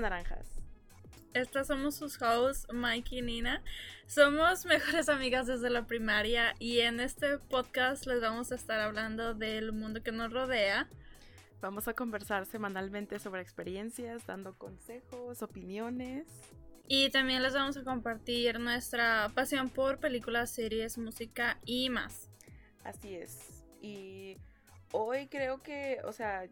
[0.00, 0.46] Naranjas.
[1.34, 3.62] Estas somos sus hosts, Mike y Nina.
[4.06, 9.32] Somos mejores amigas desde la primaria y en este podcast les vamos a estar hablando
[9.34, 10.88] del mundo que nos rodea.
[11.62, 16.26] Vamos a conversar semanalmente sobre experiencias, dando consejos, opiniones.
[16.88, 22.28] Y también les vamos a compartir nuestra pasión por películas, series, música y más.
[22.84, 23.64] Así es.
[23.80, 24.36] Y
[24.90, 26.46] hoy creo que, o sea,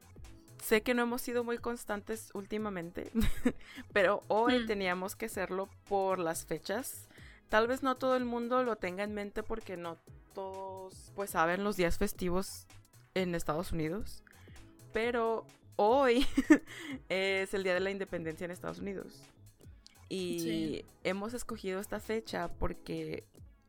[0.63, 3.11] sé que no hemos sido muy constantes últimamente,
[3.93, 4.67] pero hoy Hmm.
[4.67, 7.07] teníamos que hacerlo por las fechas.
[7.49, 9.97] Tal vez no todo el mundo lo tenga en mente porque no
[10.35, 12.67] todos pues saben los días festivos
[13.15, 14.23] en Estados Unidos,
[14.93, 15.45] pero
[15.77, 16.27] hoy
[17.09, 19.21] es el día de la independencia en Estados Unidos.
[20.09, 20.85] Y Sí.
[21.05, 23.25] hemos escogido esta fecha porque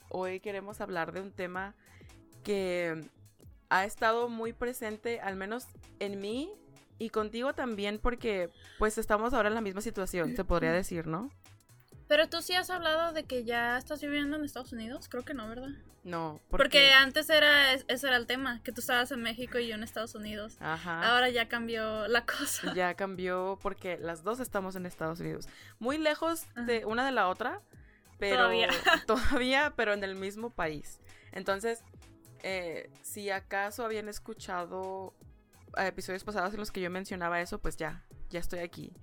[0.09, 1.75] hoy queremos hablar de un tema
[2.43, 3.03] que
[3.69, 5.65] ha estado muy presente, al menos
[5.99, 6.51] en mí
[7.01, 11.31] y contigo también, porque pues estamos ahora en la misma situación, se podría decir, ¿no?
[12.07, 15.33] Pero tú sí has hablado de que ya estás viviendo en Estados Unidos, creo que
[15.33, 15.69] no, ¿verdad?
[16.03, 19.75] No, Porque, antes era ese era el tema, que tú estabas en México y yo
[19.75, 20.57] en Estados Unidos.
[20.59, 21.11] Ajá.
[21.11, 22.73] Ahora ya cambió la cosa.
[22.75, 25.47] ya cambió porque las dos estamos en Estados Unidos.
[25.79, 26.65] Muy lejos Ajá.
[26.65, 27.61] de una de la otra,
[28.19, 28.69] pero Todavía.
[29.07, 30.99] todavía, pero en el mismo país.
[31.31, 31.83] Entonces,
[32.43, 35.13] eh, si acaso habían escuchado
[35.77, 38.93] episodios pasados en los que yo mencionaba eso, pues ya, ya estoy aquí.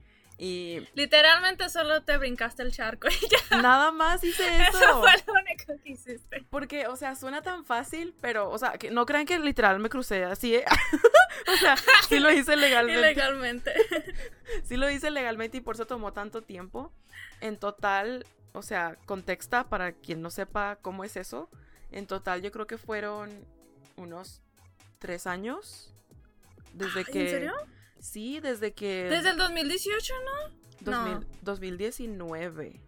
[0.41, 3.61] Y Literalmente solo te brincaste el charco y ya.
[3.61, 4.79] nada más hice eso.
[4.79, 6.47] Eso fue lo único que hiciste.
[6.49, 9.89] Porque, o sea, suena tan fácil, pero, o sea, que no crean que literal me
[9.89, 10.55] crucé así.
[10.55, 10.65] ¿eh?
[11.53, 11.77] o sea,
[12.09, 13.01] sí lo hice legalmente.
[13.01, 13.73] Ilegalmente.
[14.65, 16.91] Sí lo hice legalmente y por eso tomó tanto tiempo.
[17.43, 21.51] En total, o sea, contexta para quien no sepa cómo es eso.
[21.93, 23.45] En total yo creo que fueron
[23.97, 24.41] unos
[24.99, 25.95] tres años.
[26.75, 27.23] Desde Ay, que...
[27.23, 27.53] ¿En serio?
[28.01, 29.05] Sí, desde que...
[29.11, 30.55] Desde el 2018, ¿no?
[30.81, 31.27] 2000 no.
[31.43, 32.81] 2019.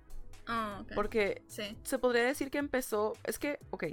[0.46, 0.92] Ah, ok.
[0.94, 1.76] Porque Sí.
[1.82, 3.14] se podría decir que empezó...
[3.24, 3.84] Es que, ok,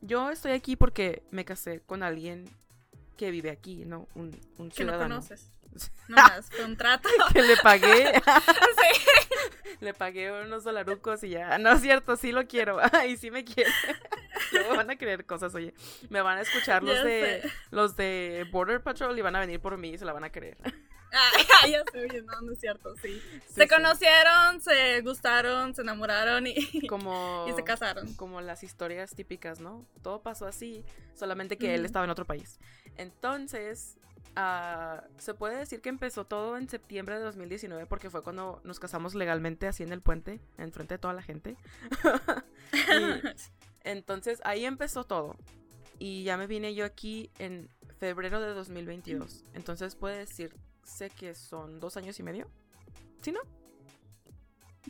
[0.00, 2.44] yo estoy aquí porque me casé con alguien
[3.16, 4.06] que vive aquí, ¿no?
[4.14, 5.50] Un, un Que no conoces.
[6.08, 7.08] No más, contrato.
[7.32, 9.76] que le pagué sí.
[9.80, 11.56] Le pagué unos dolarucos y ya.
[11.58, 12.78] No es cierto, sí lo quiero.
[13.08, 13.70] y sí me quiere.
[14.52, 15.74] Luego van a creer cosas, oye.
[16.10, 17.50] Me van a escuchar los Ya de sé.
[17.70, 20.30] los de Border Patrol y van a venir por mí y se la van a
[20.32, 20.56] creer.
[21.10, 23.18] Ah, ya sé, oye, no, no es cierto, sí.
[23.18, 23.68] Sí, se sí.
[23.68, 28.12] conocieron, se gustaron, se enamoraron y, Como, y se casaron.
[28.16, 29.86] como las historias típicas, ¿no?
[30.02, 32.60] Todo pasó así, solamente que él estaba en otro país.
[32.98, 33.96] Entonces,
[34.36, 38.78] ah, se puede decir que empezó todo en septiembre de 2019 porque fue cuando nos
[38.78, 41.56] casamos legalmente así en el puente, enfrente de toda la gente.
[42.70, 43.57] Y
[43.90, 45.36] entonces ahí empezó todo.
[45.98, 47.68] Y ya me vine yo aquí en
[47.98, 49.44] febrero de 2022.
[49.54, 52.48] Entonces puede decirse que son dos años y medio.
[53.20, 53.40] ¿Sí, no?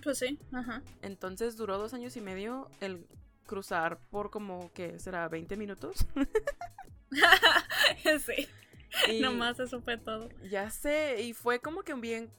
[0.02, 0.82] Pues sí, ajá.
[1.02, 3.06] Entonces duró dos años y medio el
[3.46, 6.06] cruzar por como que será 20 minutos.
[8.26, 8.46] sí,
[9.08, 10.28] Y nomás eso fue todo.
[10.50, 12.30] Ya sé, y fue como que un bien,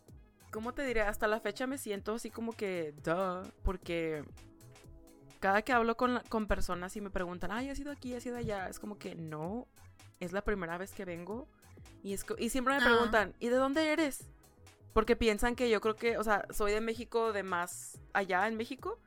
[0.51, 1.01] ¿cómo te diré?
[1.01, 4.23] Hasta la fecha me siento así como que, duh, porque
[5.39, 8.37] cada que hablo con, con personas y me preguntan, ay, ¿has ido aquí, has ido
[8.37, 8.67] allá?
[8.69, 9.67] Es como que no,
[10.19, 11.47] es la primera vez que vengo.
[12.03, 12.85] Y, es, y siempre me Ah.
[12.85, 14.25] preguntan, ¿y de dónde eres?
[14.93, 18.57] Porque piensan que yo creo que, o sea, soy de México, de más allá en
[18.57, 18.99] México.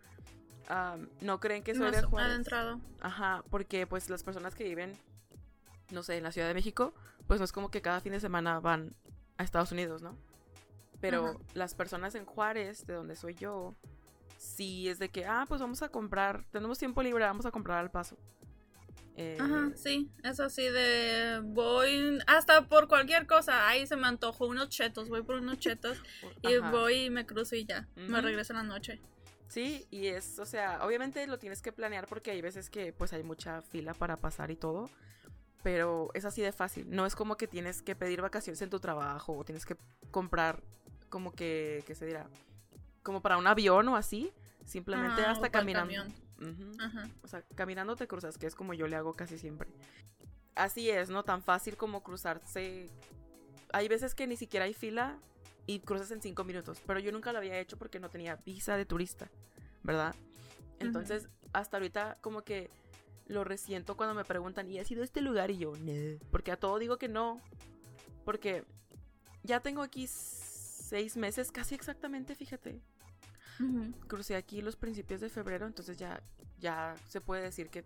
[0.69, 2.31] Am, no creen que soy de Más Juárez.
[2.31, 2.81] adentrado.
[3.01, 4.97] Ajá, porque pues las personas que viven,
[5.91, 6.95] no sé, en la Ciudad de México,
[7.27, 8.95] pues no es como que cada fin de semana van
[9.39, 10.17] a Estados Unidos, ¿no?
[11.01, 11.39] Pero Ajá.
[11.55, 13.75] las personas en Juárez, de donde soy yo,
[14.43, 17.79] sí es de que, ah, pues vamos a comprar, tenemos tiempo libre, vamos a comprar
[17.79, 18.17] al paso.
[19.17, 24.47] Eh, Ajá, sí, es así de voy hasta por cualquier cosa, ahí se me antojó
[24.47, 25.99] unos chetos, voy por unos chetos
[26.43, 26.71] y ajá.
[26.71, 29.01] voy y me cruzo y ya, me regreso en la noche.
[29.49, 33.13] Sí, y es, o sea, obviamente lo tienes que planear porque hay veces que pues
[33.13, 34.89] hay mucha fila para pasar y todo,
[35.63, 36.87] pero es así de fácil.
[36.89, 39.77] No es como que tienes que pedir vacaciones en tu trabajo o tienes que
[40.11, 40.63] comprar
[41.11, 42.27] como que, ¿qué se dirá?
[43.03, 44.33] Como para un avión o así.
[44.65, 45.95] Simplemente Ajá, hasta caminando.
[46.81, 47.09] Ajá.
[47.23, 49.69] O sea, caminando te cruzas, que es como yo le hago casi siempre.
[50.55, 51.25] Así es, ¿no?
[51.25, 52.91] Tan fácil como cruzarse.
[53.73, 55.19] Hay veces que ni siquiera hay fila
[55.67, 58.77] y cruzas en cinco minutos, pero yo nunca lo había hecho porque no tenía visa
[58.77, 59.31] de turista,
[59.83, 60.15] ¿verdad?
[60.79, 62.69] Entonces, hasta ahorita como que
[63.27, 65.51] lo resiento cuando me preguntan, ¿y has ido a este lugar?
[65.51, 67.41] Y yo, no, porque a todo digo que no,
[68.25, 68.65] porque
[69.43, 72.83] ya tengo aquí seis meses, casi exactamente, fíjate.
[74.09, 76.23] Crucé aquí los principios de febrero, entonces ya,
[76.59, 77.85] ya se puede decir que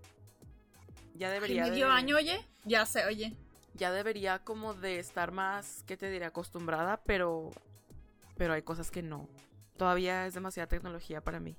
[1.14, 3.34] ya debería medio de- año, oye, ya se oye.
[3.75, 6.26] ya debería como de estar más, ¿qué te diré?
[6.26, 7.50] Acostumbrada, pero
[8.37, 9.28] pero hay cosas que no.
[9.78, 11.56] Todavía es demasiada tecnología para mí.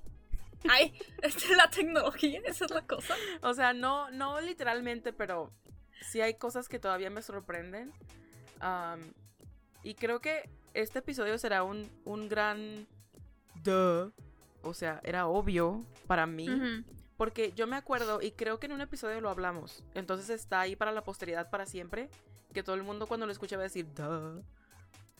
[0.70, 0.92] Ay,
[1.22, 3.14] esta es la tecnología, esa es la cosa.
[3.42, 5.52] O sea, no, no literalmente, pero
[6.02, 7.92] sí hay cosas que todavía me sorprenden.
[9.82, 12.86] Y creo que este episodio será un, un gran...
[13.62, 14.12] Duh.
[14.62, 16.48] O sea, era obvio para mí.
[17.16, 19.84] Porque yo me acuerdo, y creo que en un episodio lo hablamos.
[19.94, 22.10] Entonces está ahí para la posteridad para siempre.
[22.52, 24.42] Que todo el mundo cuando lo escuche va a decir, duh.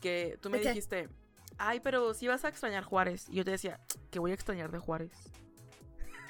[0.01, 1.09] Que tú me dijiste,
[1.57, 3.29] ay, pero si vas a extrañar Juárez.
[3.29, 3.81] Y yo te decía,
[4.11, 5.13] que voy a extrañar de Juárez.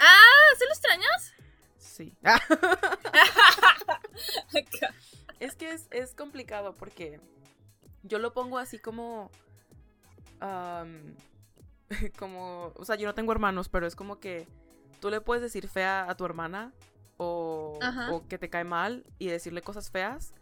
[0.01, 1.33] Ah, ¿sí lo extrañas?
[1.77, 2.17] Sí.
[5.41, 7.21] es que es, es complicado porque
[8.03, 9.31] yo lo pongo así como.
[12.19, 12.73] como.
[12.77, 14.47] O sea, yo no tengo hermanos, pero es como que
[15.01, 16.73] tú le puedes decir fea a tu hermana
[17.17, 17.79] o,
[18.11, 20.33] o que te cae mal y decirle cosas feas,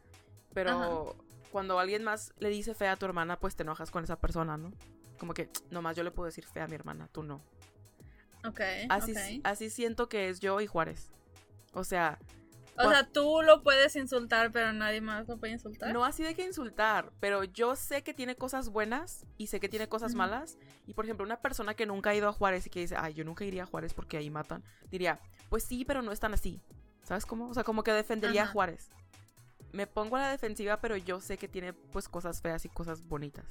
[0.53, 1.17] pero
[1.51, 4.57] cuando alguien más le dice fea a tu hermana, pues te enojas con esa persona,
[4.57, 4.73] ¿no?
[5.19, 7.41] Como que nomás yo le puedo decir fea a mi hermana, tú no.
[8.45, 8.61] Ok,
[8.91, 9.41] Así, ok.
[9.45, 11.11] así siento que es yo y Juárez.
[11.73, 12.19] O sea,
[12.79, 15.93] O sea, tú lo puedes insultar, pero nadie más lo puede insultar.
[15.93, 19.69] No así de que insultar, pero yo sé que tiene cosas buenas y sé que
[19.69, 20.19] tiene cosas Ujú.
[20.19, 20.59] malas.
[20.87, 23.15] Y por ejemplo, una persona que nunca ha ido a Juárez y que dice, ay,
[23.15, 26.35] yo nunca iría a Juárez porque ahí matan, diría, pues sí, pero no es tan
[26.35, 26.61] así.
[27.03, 27.49] ¿Sabes cómo?
[27.49, 28.53] O sea, como que defendería a Ajá.
[28.53, 28.91] Juárez.
[29.73, 33.07] Me pongo a la defensiva, pero yo sé que tiene pues cosas feas y cosas
[33.07, 33.45] bonitas.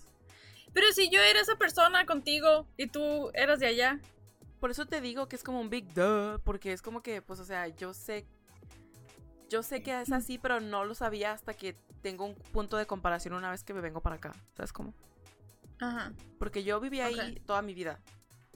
[0.74, 4.00] Pero si yo era esa persona contigo y tú eras de allá.
[4.60, 7.40] Por eso te digo que es como un big duh, porque es como que, pues,
[7.40, 8.28] o sea, yo sé.
[9.50, 12.86] Yo sé que es así, pero no lo sabía hasta que tengo un punto de
[12.86, 14.34] comparación una vez que me vengo para acá.
[14.56, 14.94] ¿Sabes cómo?
[15.80, 16.14] Ajá.
[16.40, 18.00] Porque yo viví ahí toda mi vida.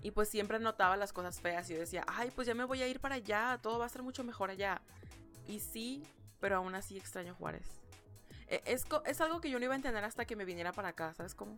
[0.01, 2.81] Y pues siempre notaba las cosas feas y yo decía, ay, pues ya me voy
[2.81, 4.81] a ir para allá, todo va a ser mucho mejor allá.
[5.47, 6.03] Y sí,
[6.39, 7.67] pero aún así extraño Juárez.
[8.47, 10.89] E- Es, es algo que yo no iba a entender hasta que me viniera para
[10.89, 11.57] acá, ¿sabes cómo?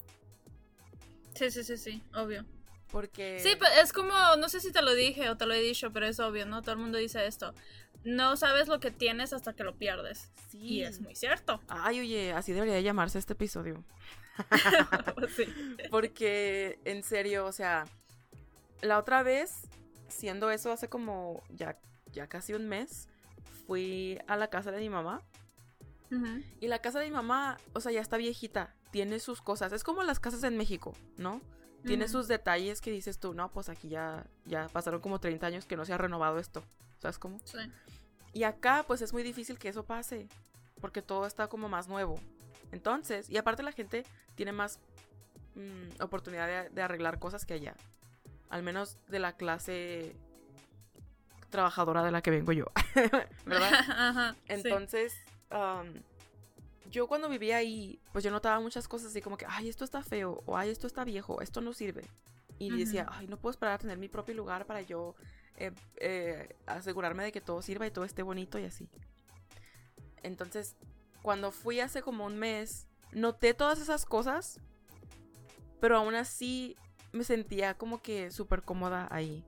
[1.36, 2.46] Sí, sí, sí, sí, obvio.
[2.92, 3.40] Porque...
[3.40, 5.92] Sí, pero es como, no sé si te lo dije o te lo he dicho,
[5.94, 6.62] pero es obvio, ¿no?
[6.62, 7.54] Todo el mundo dice esto.
[8.04, 10.32] No sabes lo que tienes hasta que lo pierdes.
[10.50, 10.58] sí.
[10.58, 11.62] Y es muy cierto.
[11.68, 13.84] Ay, oye, así debería de llamarse este episodio.
[15.36, 15.46] Sí.
[15.92, 17.86] Porque, en serio, o sea,
[18.82, 19.68] la otra vez,
[20.08, 21.78] siendo eso hace como ya,
[22.12, 23.08] ya casi un mes,
[23.68, 25.22] fui a la casa de mi mamá.
[26.60, 28.76] Y la casa de mi mamá, o sea, ya está viejita.
[28.92, 29.72] Tiene sus cosas.
[29.72, 31.40] Es como las casas en México, ¿no?
[31.86, 35.66] Tiene sus detalles que dices tú, no, pues aquí ya, ya pasaron como 30 años
[35.66, 36.64] que no se ha renovado esto.
[37.02, 37.40] ¿Sabes cómo?
[37.44, 37.58] Sí.
[38.34, 40.28] Y acá, pues es muy difícil que eso pase.
[40.80, 42.20] Porque todo está como más nuevo.
[42.72, 44.06] Entonces, y aparte la gente
[44.36, 44.80] tiene más
[45.56, 47.76] mm, oportunidad de, de arreglar cosas que allá.
[48.50, 50.16] Al menos de la clase
[51.52, 52.66] trabajadora de la que vengo yo.
[53.46, 53.74] ¿Verdad?
[53.90, 54.34] Ajá.
[54.34, 54.40] sí.
[54.48, 55.14] Entonces,
[56.90, 60.02] yo cuando vivía ahí, pues yo notaba muchas cosas así como que, ay, esto está
[60.02, 62.04] feo, o ay, esto está viejo, esto no sirve.
[62.58, 65.16] Y decía, ay, no puedo esperar a tener mi propio lugar para yo
[65.68, 68.90] eh, eh, asegurarme de que todo sirva y todo esté bonito y así.
[70.24, 70.76] Entonces,
[71.22, 74.60] cuando fui hace como un mes, noté todas esas cosas,
[75.80, 76.76] pero aún así
[77.12, 79.44] me sentía como que súper cómoda ahí,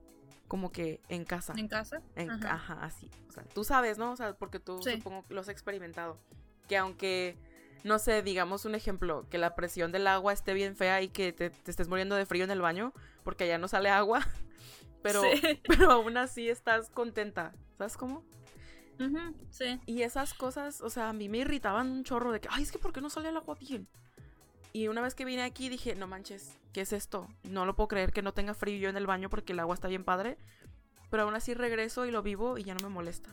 [0.48, 1.54] como que en casa.
[1.56, 2.02] ¿En casa?
[2.16, 2.40] En Ajá.
[2.40, 3.10] caja, así.
[3.28, 4.12] O sea, tú sabes, ¿no?
[4.12, 4.96] O sea, porque tú Sí.
[4.96, 6.18] supongo que lo has experimentado.
[6.68, 7.36] Que aunque,
[7.84, 11.32] no sé, digamos un ejemplo, que la presión del agua esté bien fea y que
[11.32, 12.92] te, te estés muriendo de frío en el baño
[13.22, 14.20] porque allá no sale agua,
[15.04, 15.60] pero, Sí.
[15.68, 17.52] pero aún así estás contenta.
[17.76, 18.24] ¿Sabes cómo?
[19.50, 19.80] Sí.
[19.86, 22.72] Y esas cosas, o sea, a mí me irritaban un chorro de que, ay, es
[22.72, 23.86] que ¿por qué no sale el agua bien?
[24.72, 27.28] Y una vez que vine aquí dije, no manches, ¿qué es esto?
[27.42, 29.74] No lo puedo creer que no tenga frío yo en el baño porque el agua
[29.74, 30.38] está bien padre.
[31.10, 33.30] Pero aún así regreso y lo vivo y ya no me molesta.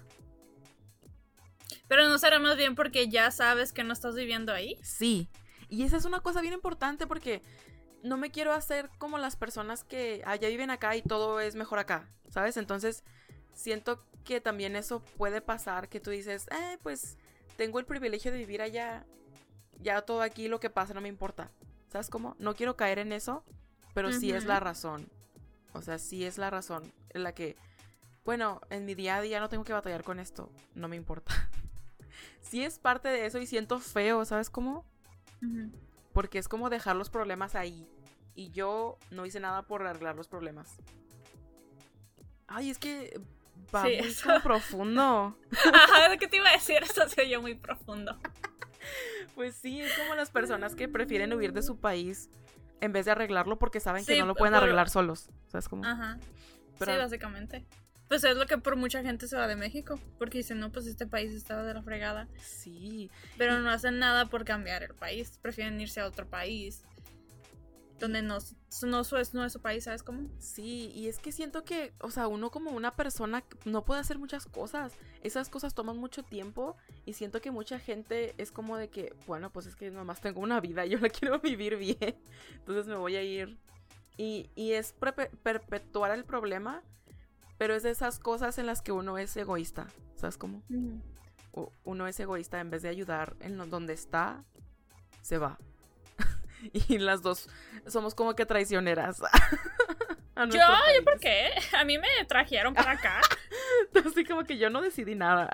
[1.88, 4.78] Pero no será más bien porque ya sabes que no estás viviendo ahí.
[4.84, 5.30] Sí.
[5.70, 7.42] Y esa es una cosa bien importante porque
[8.04, 11.56] no me quiero hacer como las personas que ah, ya viven acá y todo es
[11.56, 12.58] mejor acá, ¿sabes?
[12.58, 13.04] Entonces
[13.54, 17.18] siento que también eso puede pasar, que tú dices, eh, pues
[17.58, 19.06] tengo el privilegio de vivir allá,
[19.80, 21.52] ya todo aquí lo que pasa no me importa,
[21.90, 22.36] ¿sabes cómo?
[22.40, 23.44] No quiero caer en eso,
[23.94, 25.10] pero sí es la razón.
[25.74, 27.56] O sea, sí es la razón en la que,
[28.26, 31.34] bueno, en mi día a día no tengo que batallar con esto, no me importa.
[32.42, 34.86] sí es parte de eso y siento feo, ¿sabes cómo?
[36.14, 37.88] Porque es como dejar los problemas ahí.
[38.36, 40.78] Y yo no hice nada por arreglar los problemas.
[42.48, 43.20] Ay, es que
[43.74, 44.24] va Sí, muy eso.
[44.28, 45.38] como profundo.
[45.74, 48.18] Ajá, que te iba a decir, eso se oyó muy profundo.
[49.36, 52.30] Pues sí, es como las personas que prefieren huir de su país
[52.82, 55.30] en vez de arreglarlo porque saben que no lo pueden arreglar solos.
[55.48, 55.86] ¿Sabes cómo?
[55.86, 56.18] Ajá.
[56.80, 57.66] Pero- Sí, básicamente.
[58.12, 59.98] Pues es lo que por mucha gente se va de México.
[60.18, 62.28] Porque dicen, no, pues este país estaba de la fregada.
[62.42, 63.10] Sí.
[63.38, 65.40] Pero no hacen nada por cambiar el país.
[65.42, 66.84] Prefieren irse a otro país.
[68.02, 68.40] donde no,
[68.82, 70.30] no, es, no es su país, ¿sabes cómo?
[70.40, 74.20] Sí, y es que siento que, o sea, uno como una persona no puede hacer
[74.20, 74.92] muchas cosas.
[75.24, 76.76] Esas cosas toman mucho tiempo
[77.06, 80.42] y siento que mucha gente es como de que, bueno, pues es que nomás tengo
[80.42, 82.18] una vida, yo la quiero vivir bien,
[82.56, 83.58] entonces me voy a ir.
[84.18, 84.94] Y, y es
[85.44, 86.84] perpetuar el problema,
[87.62, 90.64] pero es de esas cosas en las que uno es egoísta, ¿sabes cómo?
[91.84, 94.44] Uno es egoísta en vez de ayudar en donde está,
[95.22, 95.60] se va.
[96.74, 97.50] y las dos
[97.86, 99.20] somos como que traicioneras.
[100.36, 101.52] yo, ¿yo por qué?
[101.78, 103.22] A mí me trajeron para acá.
[104.08, 105.48] Así como que yo no decidí nada.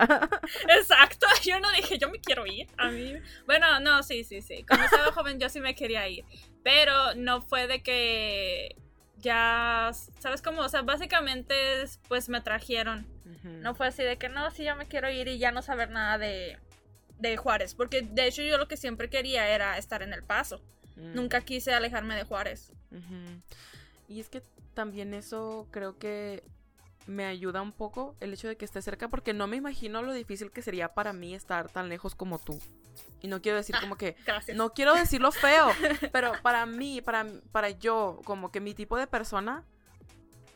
[0.78, 2.68] Exacto, yo no dije, yo me quiero ir.
[2.78, 3.16] A mí.
[3.44, 4.64] Bueno, no, sí, sí, sí.
[4.66, 6.24] Cuando estaba joven yo sí me quería ir.
[6.64, 8.76] Pero no fue de que
[9.20, 10.62] ya, ¿sabes cómo?
[10.62, 11.54] O sea, básicamente
[12.08, 13.06] pues me trajeron.
[13.44, 15.90] No fue así de que no, sí, yo me quiero ir y ya no saber
[15.90, 16.58] nada de,
[17.18, 17.74] de Juárez.
[17.74, 20.60] Porque de hecho yo lo que siempre quería era estar en El Paso.
[20.96, 21.14] Mm.
[21.14, 22.72] Nunca quise alejarme de Juárez.
[24.08, 24.42] Y es que
[24.74, 26.42] también eso creo que
[27.08, 30.12] me ayuda un poco el hecho de que esté cerca porque no me imagino lo
[30.12, 32.60] difícil que sería para mí estar tan lejos como tú.
[33.22, 34.14] Y no quiero decir como que
[34.54, 35.68] no quiero decirlo feo,
[36.12, 39.64] pero para mí, para para yo como que mi tipo de persona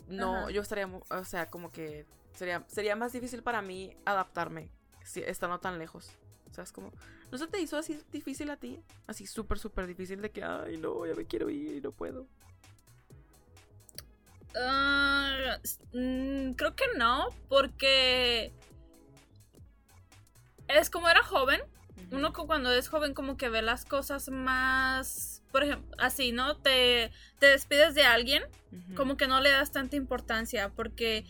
[0.08, 2.04] no yo estaría, o sea, como que
[2.34, 4.70] sería sería más difícil para mí adaptarme
[5.04, 6.10] si, estando tan lejos.
[6.50, 6.92] ¿Sabes cómo?
[7.30, 8.78] ¿No se te hizo así difícil a ti?
[9.06, 12.26] Así súper, súper difícil de que, ay, no, ya me quiero ir y no puedo.
[15.92, 18.52] Mm, creo que no, porque
[20.68, 21.60] es como era joven.
[22.10, 26.56] Uno cuando es joven como que ve las cosas más, por ejemplo, así, ¿no?
[26.58, 28.42] Te, te despides de alguien,
[28.96, 31.24] como que no le das tanta importancia, porque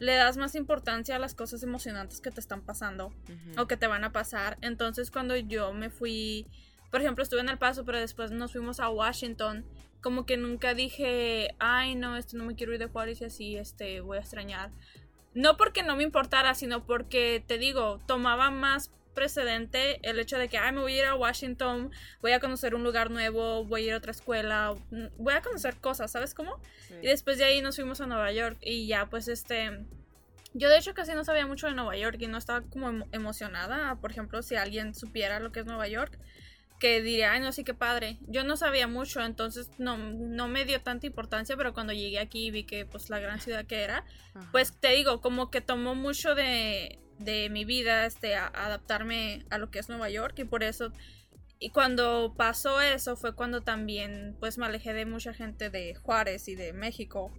[0.00, 3.12] le das más importancia a las cosas emocionantes que te están pasando
[3.58, 4.56] o que te van a pasar.
[4.62, 6.46] Entonces cuando yo me fui,
[6.90, 9.64] por ejemplo, estuve en El Paso, pero después nos fuimos a Washington,
[10.00, 13.56] como que nunca dije, ay no, este no me quiero ir de Juárez y así,
[13.56, 14.70] este, voy a extrañar.
[15.34, 20.48] No porque no me importara, sino porque, te digo, tomaba más precedente el hecho de
[20.48, 23.82] que, ay, me voy a ir a Washington, voy a conocer un lugar nuevo, voy
[23.82, 26.60] a ir a otra escuela, mm, voy a conocer cosas, ¿sabes cómo?
[27.02, 29.84] Y después de ahí nos fuimos a Nueva York y ya, pues este...
[30.52, 33.94] Yo de hecho casi no sabía mucho de Nueva York y no estaba como emocionada,
[34.00, 36.18] por ejemplo, si alguien supiera lo que es Nueva York,
[36.80, 38.18] que diría, ay, no, sí, qué padre.
[38.26, 42.46] Yo no sabía mucho, entonces no, no me dio tanta importancia, pero cuando llegué aquí
[42.46, 44.04] y vi que, pues, la gran ciudad que era,
[44.50, 49.70] pues, te digo, como que tomó mucho de, de mi vida, este, adaptarme a lo
[49.70, 50.92] que es Nueva York y por eso
[51.62, 56.48] y cuando pasó eso fue cuando también pues me alejé de mucha gente de Juárez
[56.48, 57.30] y de México.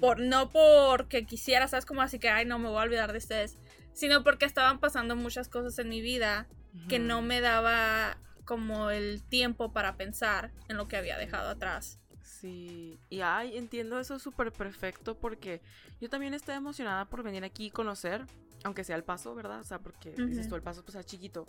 [0.00, 1.84] por, no porque quisiera, ¿sabes?
[1.84, 3.58] Como así que, ay, no me voy a olvidar de ustedes.
[3.92, 6.48] Sino porque estaban pasando muchas cosas en mi vida
[6.88, 8.16] que no me daba
[8.48, 11.98] como el tiempo para pensar en lo que había dejado atrás.
[12.22, 15.60] Sí, y ay, entiendo eso súper perfecto porque
[16.00, 18.24] yo también estoy emocionada por venir aquí y conocer
[18.64, 19.60] aunque sea el paso, ¿verdad?
[19.60, 21.46] O sea, porque dices tú, el paso pues es chiquito,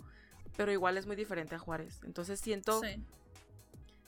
[0.58, 2.00] pero igual es muy diferente a Juárez.
[2.04, 2.82] Entonces siento,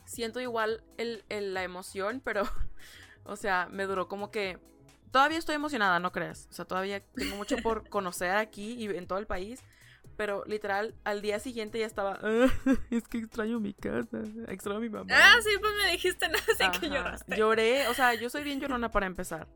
[0.05, 2.43] siento igual el, la emoción, pero,
[3.23, 4.59] o sea, me duró como que,
[5.11, 6.47] todavía estoy emocionada, no creas.
[6.51, 9.63] O sea, todavía tengo mucho por conocer aquí y en todo el país.
[10.15, 12.19] Pero literal, al día siguiente ya estaba.
[12.21, 12.47] Ah,
[12.91, 14.21] es que extraño mi casa.
[14.47, 15.07] Extraño a mi mamá.
[15.11, 17.35] Ah, sí, pues me dijiste nada, así que lloraste.
[17.35, 19.47] Lloré, o sea, yo soy bien llorona para empezar.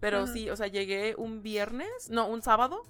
[0.00, 2.84] Pero sí, o sea, llegué un viernes, no, un sábado,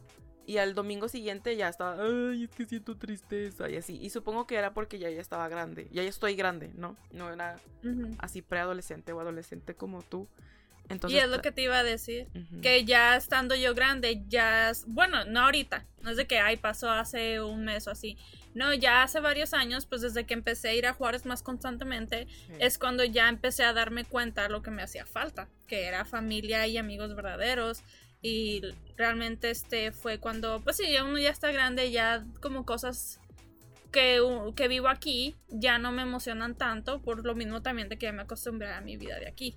[0.49, 3.99] y al domingo siguiente ya estaba, ay, es que siento tristeza y así.
[4.01, 6.97] Y supongo que era porque ya, ya estaba grande, ya, ya estoy grande, ¿no?
[7.13, 7.57] No era
[8.19, 10.27] así preadolescente o adolescente como tú.
[10.88, 12.28] Entonces, y es lo que te iba a decir,
[12.62, 16.90] que ya estando yo grande, ya, bueno, no ahorita, no es de que, ay, pasó
[16.90, 18.16] hace un mes o así,
[18.54, 22.26] no, ya hace varios años, pues desde que empecé a ir a Juárez más constantemente,
[22.59, 26.66] es cuando ya empecé a darme cuenta lo que me hacía falta, que era familia
[26.66, 27.83] y amigos verdaderos.
[28.21, 28.62] Y
[28.97, 33.21] realmente este fue cuando, pues sí, uno ya está grande, ya como cosas
[33.92, 34.21] que,
[34.57, 38.12] que vivo aquí ya no me emocionan tanto, por lo mismo también de que ya
[38.12, 39.57] me acostumbré a mi vida de aquí.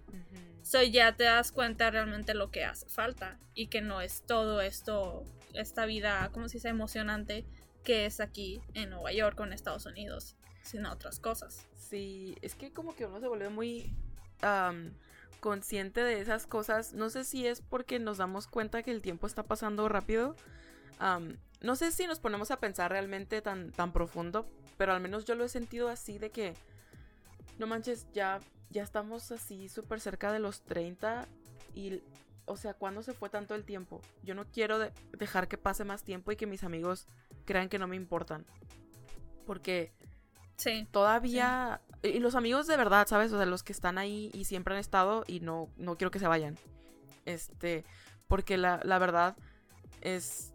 [0.72, 4.62] So ya te das cuenta realmente lo que hace falta y que no es todo
[4.62, 7.46] esto, esta vida, como se dice, emocionante
[7.84, 11.68] que es aquí en Nueva York o en Estados Unidos, sino otras cosas.
[11.76, 13.94] Sí, es que como que uno se vuelve muy
[15.42, 16.94] consciente de esas cosas.
[16.94, 20.38] No sé si es porque nos damos cuenta que el tiempo está pasando rápido.
[21.60, 25.36] no sé si nos ponemos a pensar realmente tan, tan profundo, pero al menos yo
[25.36, 26.54] lo he sentido así de que,
[27.60, 28.40] no manches, ya,
[28.72, 31.28] ya estamos así súper cerca de los 30
[31.76, 32.02] y,
[32.46, 34.02] o sea, ¿cuándo se fue tanto el tiempo?
[34.24, 34.80] Yo no quiero
[35.18, 37.08] dejar que pase más tiempo y que mis amigos
[37.46, 38.46] crean que no me importan.
[39.46, 39.92] Porque
[40.62, 40.88] Sí.
[40.92, 41.82] Todavía.
[42.04, 43.32] Y los amigos de verdad, ¿sabes?
[43.34, 46.20] O sea, los que están ahí y siempre han estado y no, no quiero que
[46.20, 46.56] se vayan.
[47.26, 47.84] Este.
[48.28, 49.36] Porque la, la verdad
[50.02, 50.51] es.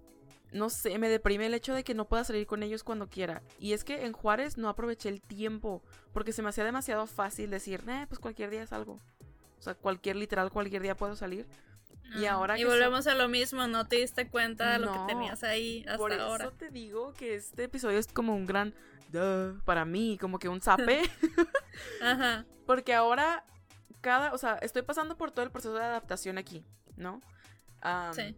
[0.56, 3.42] No sé, me deprime el hecho de que no pueda salir con ellos cuando quiera.
[3.58, 5.82] Y es que en Juárez no aproveché el tiempo.
[6.12, 8.98] Porque se me hacía demasiado fácil decir, eh, pues cualquier día salgo.
[9.58, 11.46] O sea, cualquier, literal, cualquier día puedo salir.
[12.14, 15.42] Y ahora Y volvemos a lo mismo, no te diste cuenta de lo que tenías
[15.42, 16.44] ahí hasta Por ahora.
[16.44, 18.72] eso te digo que este episodio es como un gran
[19.12, 21.02] duh para mí, como que un zape.
[22.02, 22.46] Ajá.
[22.64, 23.44] porque ahora,
[24.00, 26.64] cada, o sea, estoy pasando por todo el proceso de adaptación aquí,
[26.96, 27.20] ¿no?
[28.12, 28.34] Sí.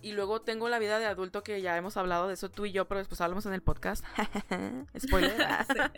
[0.00, 2.72] Y luego tengo la vida de adulto que ya hemos hablado de eso tú y
[2.72, 4.04] yo, pero después hablamos en el podcast.
[4.98, 5.36] Spoiler.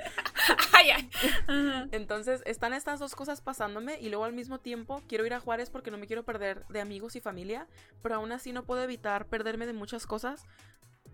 [1.93, 5.69] Entonces, están estas dos cosas pasándome y luego al mismo tiempo quiero ir a Juárez
[5.69, 7.67] porque no me quiero perder de amigos y familia,
[8.03, 10.47] pero aún así no puedo evitar perderme de muchas cosas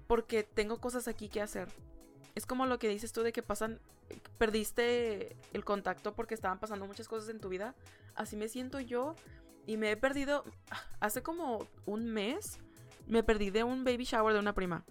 [0.07, 1.69] porque tengo cosas aquí que hacer.
[2.37, 3.81] Es como lo que dices tú de que pasan,
[4.38, 7.75] perdiste el contacto porque estaban pasando muchas cosas en tu vida.
[8.14, 9.16] Así me siento yo
[9.66, 10.45] y me he perdido,
[11.00, 12.61] hace como un mes,
[13.06, 14.84] me perdí de un baby shower de una prima.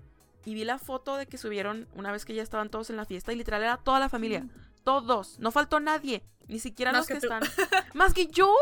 [0.45, 3.05] Y vi la foto de que subieron una vez que ya estaban todos en la
[3.05, 4.48] fiesta y literal era toda la familia.
[4.84, 5.39] Todos.
[5.39, 6.24] No faltó nadie.
[6.48, 7.41] Ni siquiera Más los que, que están.
[7.95, 8.53] Más que yo.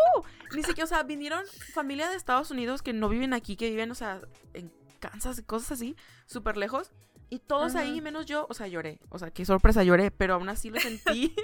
[0.56, 1.44] Ni siquiera, o sea, vinieron
[1.74, 4.22] familia de Estados Unidos que no viven aquí, que viven, o sea,
[4.54, 6.92] en Kansas y cosas así, súper lejos.
[7.30, 7.84] Y todos Ajá.
[7.84, 9.00] ahí, menos yo, o sea, lloré.
[9.10, 11.36] O sea, qué sorpresa lloré, pero aún así lo sentí.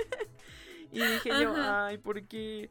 [0.94, 1.88] y dije yo, Ajá.
[1.88, 2.70] ay, ¿por qué?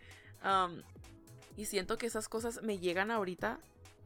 [1.56, 3.58] Y siento que esas cosas me llegan ahorita.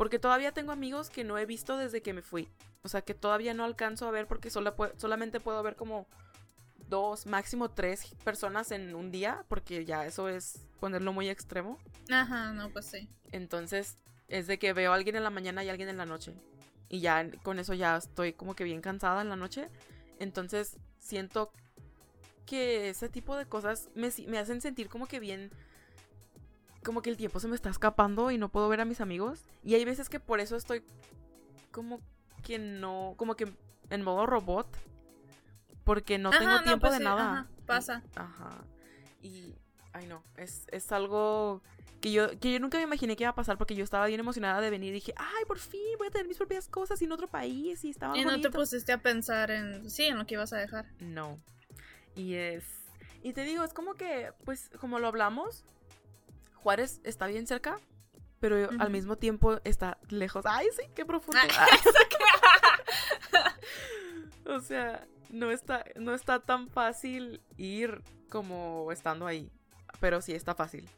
[0.03, 2.49] Porque todavía tengo amigos que no he visto desde que me fui.
[2.83, 6.09] O sea, que todavía no alcanzo a ver porque sola solamente puedo ver como
[6.89, 9.45] dos, máximo tres personas en un día.
[9.47, 11.79] Porque ya eso es ponerlo muy extremo.
[12.11, 13.09] Ajá, no, pues sí.
[13.31, 13.95] Entonces,
[14.27, 16.35] es de que veo a alguien en la mañana y a alguien en la noche.
[16.89, 19.69] Y ya con eso ya estoy como que bien cansada en la noche.
[20.19, 21.53] Entonces, siento
[22.45, 25.53] que ese tipo de cosas me hacen sentir como que bien.
[26.85, 29.45] Como que el tiempo se me está escapando y no puedo ver a mis amigos.
[29.63, 30.83] Y hay veces que por eso estoy
[31.71, 32.01] como
[32.43, 33.15] que no.
[33.17, 33.53] Como que
[33.91, 34.67] en modo robot.
[35.85, 37.33] Porque no Ajá, tengo no, tiempo pues de sí, nada.
[37.33, 38.03] ajá, pasa.
[38.17, 38.65] Ajá.
[39.21, 39.55] Y.
[39.93, 40.23] Ay, no.
[40.37, 41.63] Es, es algo
[42.03, 44.19] que yo, que yo nunca me imaginé que iba a pasar porque yo estaba bien
[44.19, 47.05] emocionada de venir y dije, ay, por fin voy a tener mis propias cosas y
[47.05, 50.27] en otro país y estaba Y no te pusiste a pensar en, sí, en lo
[50.27, 50.87] que ibas a dejar.
[50.99, 51.39] No.
[52.17, 52.65] Y es.
[53.23, 55.65] Y te digo, es como que, pues, como lo hablamos,
[56.63, 57.79] Juárez está bien cerca,
[58.41, 60.45] pero al mismo tiempo está lejos.
[60.47, 61.41] Ay, sí, qué profundo.
[64.47, 69.51] o sea, no está, no está tan fácil ir como estando ahí.
[70.01, 70.89] Pero sí está fácil.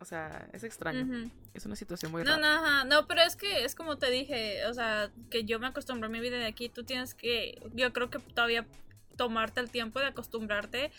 [0.00, 1.30] O sea, es extraño.
[1.54, 2.42] Es una situación muy No, rara.
[2.42, 2.84] no, ajá.
[2.84, 6.10] no, pero es que es como te dije, o sea, que yo me acostumbré a
[6.10, 8.66] mi vida de aquí, tú tienes que, yo creo que todavía
[9.16, 10.90] tomarte el tiempo de acostumbrarte,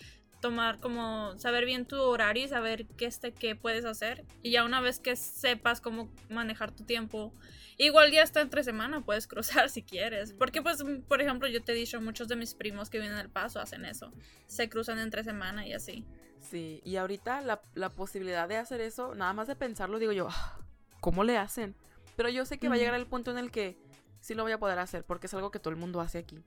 [0.41, 4.25] tomar como, saber bien tu horario y saber qué, este, qué puedes hacer.
[4.43, 7.33] Y ya una vez que sepas cómo manejar tu tiempo,
[7.77, 10.33] igual ya está entre semana, puedes cruzar si quieres.
[10.33, 13.29] Porque pues, por ejemplo, yo te he dicho, muchos de mis primos que vienen al
[13.29, 14.11] paso hacen eso,
[14.47, 16.05] se cruzan entre semana y así.
[16.39, 20.27] Sí, y ahorita la, la posibilidad de hacer eso, nada más de pensarlo, digo yo,
[20.29, 20.59] "Ah,
[20.99, 21.75] ¿cómo le hacen?
[22.15, 23.77] Pero yo sé que va a llegar el punto en el que
[24.21, 26.43] sí lo voy a poder hacer, porque es algo que todo el mundo hace aquí.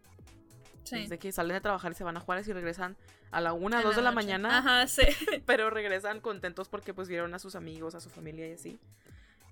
[0.89, 0.97] Sí.
[1.01, 2.97] Desde que salen de trabajar y se van a Juárez y regresan
[3.31, 4.27] a la una, En dos de la noche.
[4.27, 5.03] mañana, Ajá, sí.
[5.47, 8.79] pero regresan contentos porque pues vieron a sus amigos, a su familia y así.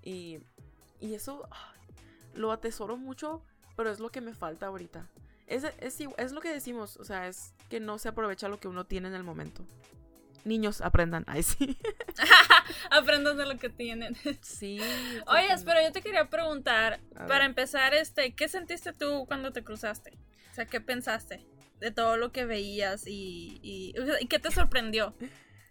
[0.02, 0.38] Y,
[1.00, 1.48] y eso
[2.34, 3.42] lo atesoro mucho,
[3.76, 5.06] pero es lo que me falta ahorita.
[5.46, 8.68] Es, es, es lo que decimos, o sea, es que no se aprovecha lo que
[8.68, 9.64] uno tiene en el momento.
[10.44, 11.24] Niños, aprendan.
[11.26, 11.76] Ay, sí.
[12.90, 14.16] Aprendan de lo que tienen.
[14.42, 14.80] Sí.
[15.26, 19.64] Oye, pero yo te quería preguntar, A para empezar, este, ¿qué sentiste tú cuando te
[19.64, 20.16] cruzaste?
[20.56, 21.46] O sea, ¿qué pensaste
[21.80, 25.14] de todo lo que veías y, y, o sea, ¿y qué te sorprendió?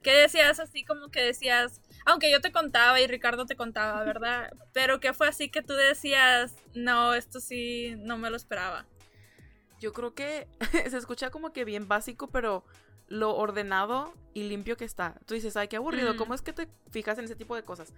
[0.04, 4.54] ¿Qué decías así como que decías, aunque yo te contaba y Ricardo te contaba, ¿verdad?
[4.74, 8.86] Pero que fue así que tú decías, no, esto sí, no me lo esperaba.
[9.80, 10.48] Yo creo que
[10.92, 12.64] se escucha como que bien básico, pero
[13.08, 15.16] lo ordenado y limpio que está.
[15.26, 16.18] Tú dices, ay, qué aburrido, Mm.
[16.18, 17.92] ¿cómo es que te fijas en ese tipo de cosas?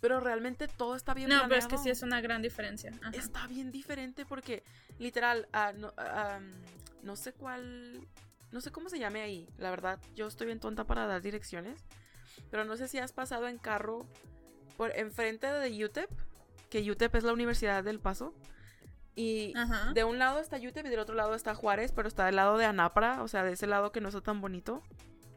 [0.00, 2.92] Pero realmente todo está bien No, pero es que sí es una gran diferencia.
[3.02, 3.10] Ajá.
[3.16, 4.62] Está bien diferente porque,
[4.98, 6.50] literal, ah, no, um,
[7.02, 8.06] no sé cuál.
[8.52, 9.48] No sé cómo se llame ahí.
[9.58, 11.84] La verdad, yo estoy bien tonta para dar direcciones.
[12.50, 14.06] Pero no sé si has pasado en carro
[14.76, 16.10] por enfrente de UTEP.
[16.68, 18.34] Que UTEP es la Universidad del Paso.
[19.16, 19.92] Y Ajá.
[19.92, 22.58] de un lado está UTEP y del otro lado está Juárez, pero está del lado
[22.58, 24.82] de Anapra, o sea, de ese lado que no está tan bonito.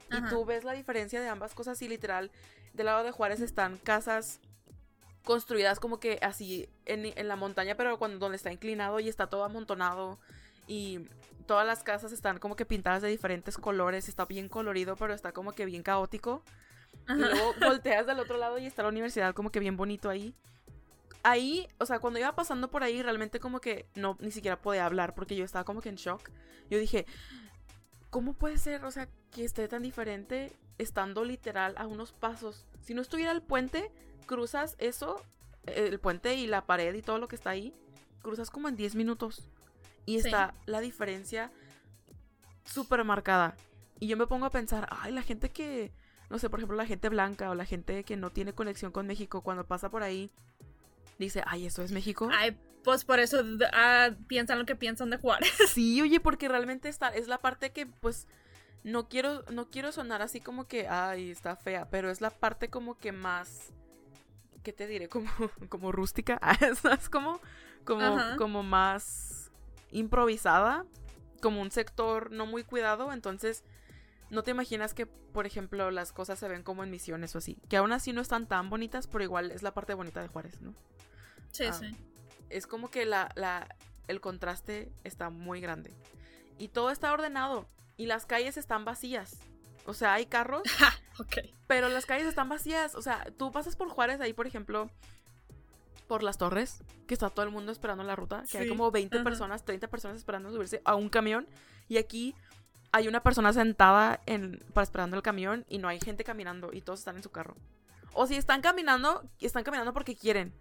[0.09, 2.31] Y tú ves la diferencia de ambas cosas y literal,
[2.73, 4.39] del lado de Juárez están casas
[5.27, 9.27] construidas como que así en, en la montaña, pero cuando donde está inclinado y está
[9.27, 10.19] todo amontonado.
[10.67, 11.01] y
[11.45, 15.33] todas las casas están como que pintadas de diferentes colores, está bien colorido, pero está
[15.33, 16.43] como que bien caótico.
[17.09, 20.33] Y luego volteas del otro lado y está la universidad como que bien bonito ahí.
[21.23, 24.85] Ahí, o sea, cuando iba pasando por ahí, realmente como que no, ni siquiera podía
[24.85, 26.29] hablar porque yo estaba como que en shock.
[26.69, 27.05] Yo dije,
[28.09, 32.65] ¿cómo puede ser, o sea, que esté tan diferente estando literal a unos pasos?
[32.81, 33.91] Si no estuviera el puente,
[34.25, 35.21] cruzas eso,
[35.65, 37.73] el puente y la pared y todo lo que está ahí,
[38.21, 39.49] cruzas como en 10 minutos.
[40.05, 41.51] Y está la diferencia
[42.63, 43.55] súper marcada.
[43.99, 45.91] Y yo me pongo a pensar, ay, la gente que,
[46.29, 49.07] no sé, por ejemplo, la gente blanca o la gente que no tiene conexión con
[49.07, 50.29] México, cuando pasa por ahí,
[51.17, 52.29] dice, ay, ¿eso es México?
[52.31, 55.51] Ay, pues por eso ah, piensan lo que piensan de Juárez.
[55.67, 58.27] Sí, oye, porque realmente está, es la parte que, pues,
[58.83, 62.69] no quiero, no quiero sonar así como que, ay, está fea, pero es la parte
[62.69, 63.69] como que más,
[64.63, 65.09] ¿qué te diré?
[65.09, 65.29] Como,
[65.69, 67.39] como rústica, es como,
[67.85, 69.51] como, como más
[69.91, 70.85] improvisada,
[71.41, 73.63] como un sector no muy cuidado, entonces
[74.29, 77.57] no te imaginas que, por ejemplo, las cosas se ven como en misiones o así,
[77.69, 80.61] que aún así no están tan bonitas, pero igual es la parte bonita de Juárez,
[80.61, 80.73] ¿no?
[81.51, 81.95] Sí, ah, sí.
[82.49, 83.67] Es como que la, la,
[84.07, 85.91] el contraste está muy grande.
[86.57, 87.65] Y todo está ordenado.
[87.97, 89.39] Y las calles están vacías.
[89.85, 90.63] O sea, hay carros.
[91.19, 91.37] ok.
[91.67, 92.95] Pero las calles están vacías.
[92.95, 94.89] O sea, tú pasas por Juárez ahí, por ejemplo,
[96.07, 99.23] por las torres, que está todo el mundo esperando la ruta, que hay como 20
[99.23, 101.47] personas, 30 personas esperando subirse a un camión
[101.89, 102.33] y aquí
[102.91, 106.81] hay una persona sentada en, para esperando el camión y no hay gente caminando y
[106.81, 107.55] todos están en su carro.
[108.13, 110.53] O si están caminando, están caminando porque quieren.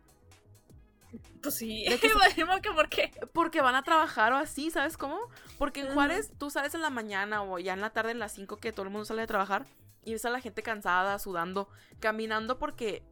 [1.43, 3.11] Pues sí, que por qué.
[3.33, 5.19] Porque van a trabajar o así, ¿sabes cómo?
[5.59, 8.33] Porque en Juárez tú sales en la mañana o ya en la tarde en las
[8.33, 9.67] 5 que todo el mundo sale a trabajar
[10.05, 11.69] y ves a la gente cansada, sudando,
[12.01, 13.03] caminando porque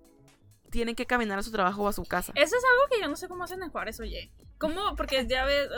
[0.71, 2.33] tienen que caminar a su trabajo o a su casa.
[2.35, 4.31] Eso es algo que yo no sé cómo hacen en Juárez, oye.
[4.59, 4.95] ¿Cómo?
[4.97, 5.69] Porque ya ves,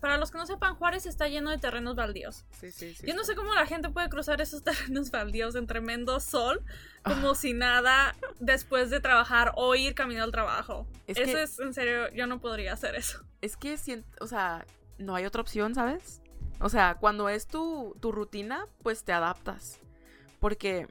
[0.00, 2.44] para los que no sepan, Juárez está lleno de terrenos baldíos.
[2.50, 3.06] Sí, sí, sí.
[3.06, 6.62] Yo no sé cómo la gente puede cruzar esos terrenos baldíos en tremendo sol,
[7.02, 10.86] como si nada, después de trabajar o ir caminando al trabajo.
[11.06, 13.24] eso es, en serio, yo no podría hacer eso.
[13.40, 13.76] Es que,
[14.20, 14.64] o sea,
[14.98, 16.20] no hay otra opción, ¿sabes?
[16.60, 19.78] O sea, cuando es tu, tu rutina, pues te adaptas.
[20.40, 20.88] Porque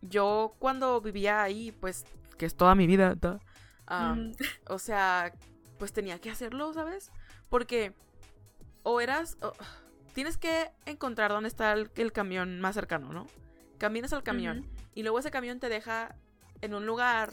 [0.00, 2.04] yo cuando vivía ahí, pues
[2.36, 3.16] que es toda mi vida,
[4.68, 5.32] o sea,
[5.78, 7.10] pues tenía que hacerlo, ¿sabes?
[7.48, 7.94] Porque
[8.82, 9.38] o eras,
[10.14, 13.26] tienes que encontrar dónde está el, camión más cercano, ¿no?
[13.78, 16.14] Caminas al camión y luego ese camión te deja
[16.60, 17.32] en un lugar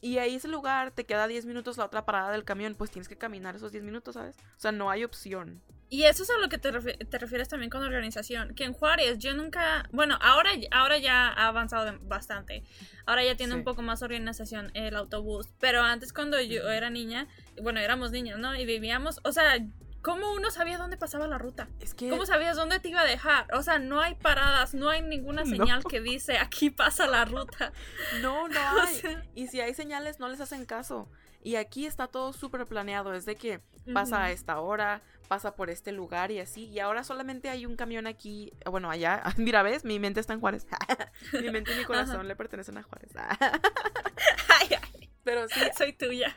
[0.00, 3.08] y ahí ese lugar te queda 10 minutos la otra parada del camión, pues tienes
[3.08, 4.36] que caminar esos 10 minutos, ¿sabes?
[4.56, 5.62] O sea, no hay opción.
[5.88, 8.54] Y eso es a lo que te, refieres también con organización.
[8.54, 12.64] Que en Juárez yo nunca, bueno, ahora, ahora ya ha avanzado bastante.
[13.06, 15.48] Ahora ya tiene un poco más organización el autobús.
[15.60, 17.28] Pero antes cuando yo era niña,
[17.62, 18.56] bueno, éramos niños, ¿no?
[18.56, 19.58] Y vivíamos, o sea,
[20.02, 21.68] ¿cómo uno sabía dónde pasaba la ruta?
[21.78, 22.08] Es que...
[22.10, 23.46] ¿Cómo sabías dónde te iba a dejar?
[23.54, 27.72] O sea, no hay paradas, no hay ninguna señal que dice aquí pasa la ruta.
[28.22, 29.18] No, no hay.
[29.34, 31.08] Y si hay señales, no les hacen caso.
[31.42, 33.14] Y aquí está todo súper planeado.
[33.14, 33.60] Es de que
[33.92, 36.64] pasa a esta hora, pasa por este lugar y así.
[36.66, 39.22] Y ahora solamente hay un camión aquí, bueno, allá.
[39.36, 39.84] Mira, ¿ves?
[39.84, 40.66] Mi mente está en Juárez.
[41.32, 43.12] mi mente y mi corazón le pertenecen a Juárez.
[45.24, 45.60] Pero sí.
[45.76, 46.34] Soy tuya.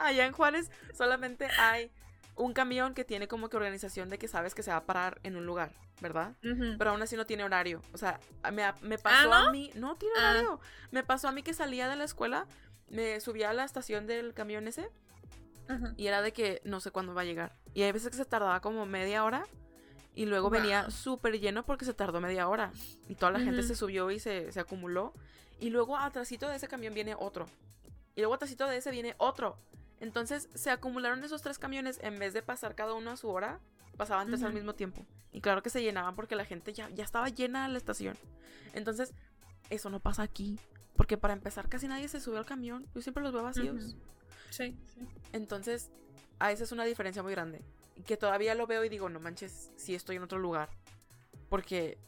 [0.00, 1.90] allá en Juárez solamente hay
[2.36, 5.20] un camión que tiene como que organización de que sabes que se va a parar
[5.22, 6.34] en un lugar, ¿verdad?
[6.40, 7.82] Pero aún así no tiene horario.
[7.92, 8.20] O sea,
[8.52, 9.70] me, me pasó ¿Ah, a mí.
[9.74, 10.30] No tiene ah.
[10.30, 10.60] horario.
[10.92, 12.46] Me pasó a mí que salía de la escuela,
[12.88, 14.88] me subía a la estación del camión ese
[15.96, 17.54] y era de que no sé cuándo va a llegar.
[17.74, 19.44] Y hay veces que se tardaba como media hora.
[20.14, 22.70] Y luego venía súper lleno porque se tardó media hora.
[23.08, 25.14] Y toda la gente se subió y se, acumuló.
[25.58, 27.46] Y luego atrásito de ese camión viene otro.
[28.14, 29.56] Y luego atrásito de ese viene otro.
[30.00, 31.98] Entonces se acumularon esos tres camiones.
[32.02, 33.60] En vez de pasar cada uno a su hora,
[33.96, 35.06] pasaban tres al mismo tiempo.
[35.32, 38.18] Y claro que se llenaban porque la gente ya, ya estaba llena la estación.
[38.74, 39.14] Entonces,
[39.70, 40.58] eso no pasa aquí.
[40.96, 42.86] Porque para empezar, casi nadie se subió al camión.
[42.94, 43.96] Yo siempre los veo vacíos.
[44.52, 45.00] Sí, sí.
[45.32, 45.90] Entonces,
[46.38, 47.62] a esa es una diferencia muy grande.
[48.06, 50.68] Que todavía lo veo y digo, no manches, si estoy en otro lugar.
[51.48, 51.98] Porque,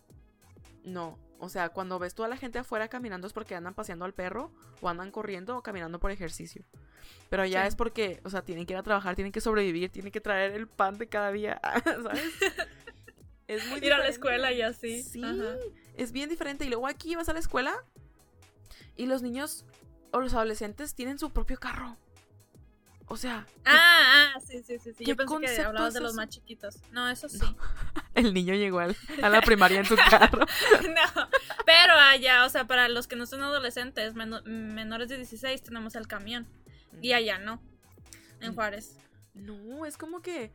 [0.84, 1.18] no.
[1.38, 4.14] O sea, cuando ves tú a la gente afuera caminando es porque andan paseando al
[4.14, 6.64] perro, o andan corriendo, o caminando por ejercicio.
[7.30, 10.12] Pero ya es porque, o sea, tienen que ir a trabajar, tienen que sobrevivir, tienen
[10.12, 12.22] que traer el pan de cada día, ¿sabes?
[13.48, 15.02] es muy Ir a la escuela y así.
[15.02, 15.22] Sí,
[15.96, 16.64] es bien diferente.
[16.64, 17.74] Y luego aquí vas a la escuela
[18.96, 19.64] y los niños
[20.12, 21.96] o los adolescentes tienen su propio carro.
[23.06, 23.46] O sea.
[23.64, 25.04] Ah, ah, sí, sí, sí.
[25.04, 26.76] Yo pensé que hablabas de los más chiquitos.
[26.90, 27.38] No, eso sí.
[28.14, 30.40] El niño llegó a la primaria en su carro.
[30.82, 31.28] no,
[31.66, 36.06] pero allá, o sea, para los que no son adolescentes, menores de 16, tenemos el
[36.06, 36.46] camión.
[37.02, 37.60] Y allá no.
[38.40, 38.54] En mm.
[38.54, 38.96] Juárez.
[39.34, 40.52] No, es como que.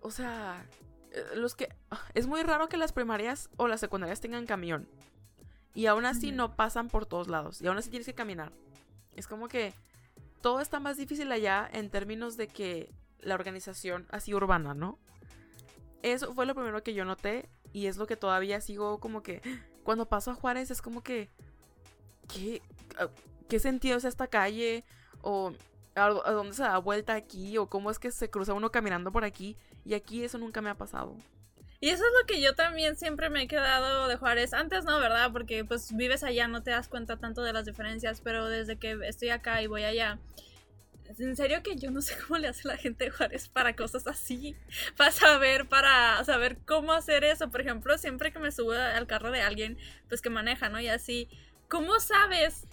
[0.00, 0.64] o sea,
[1.12, 1.74] eh, los que...
[2.14, 4.88] Es muy raro que las primarias o las secundarias tengan camión.
[5.74, 7.62] Y aún así no pasan por todos lados.
[7.62, 8.52] Y aún así tienes que caminar.
[9.16, 9.72] Es como que
[10.40, 14.98] todo está más difícil allá en términos de que la organización así urbana, ¿no?
[16.02, 19.42] Eso fue lo primero que yo noté y es lo que todavía sigo como que
[19.82, 21.28] cuando paso a Juárez es como que
[22.28, 22.62] ¿qué,
[22.98, 23.08] ah,
[23.48, 24.84] qué sentido es esta calle?
[25.22, 25.52] O
[25.94, 27.58] ¿a, dónde se da vuelta aquí?
[27.58, 30.70] O cómo es que se cruza uno caminando por aquí y aquí eso nunca me
[30.70, 31.16] ha pasado.
[31.80, 34.52] Y eso es lo que yo también siempre me he quedado de Juárez.
[34.52, 35.30] Antes no, ¿verdad?
[35.32, 38.98] Porque pues vives allá, no te das cuenta tanto de las diferencias, pero desde que
[39.04, 40.18] estoy acá y voy allá,
[41.18, 44.06] en serio que yo no sé cómo le hace la gente de Juárez para cosas
[44.06, 44.56] así,
[44.96, 47.50] para saber, para saber cómo hacer eso.
[47.50, 50.80] Por ejemplo, siempre que me subo al carro de alguien, pues que maneja, ¿no?
[50.80, 51.28] Y así,
[51.68, 52.66] ¿cómo sabes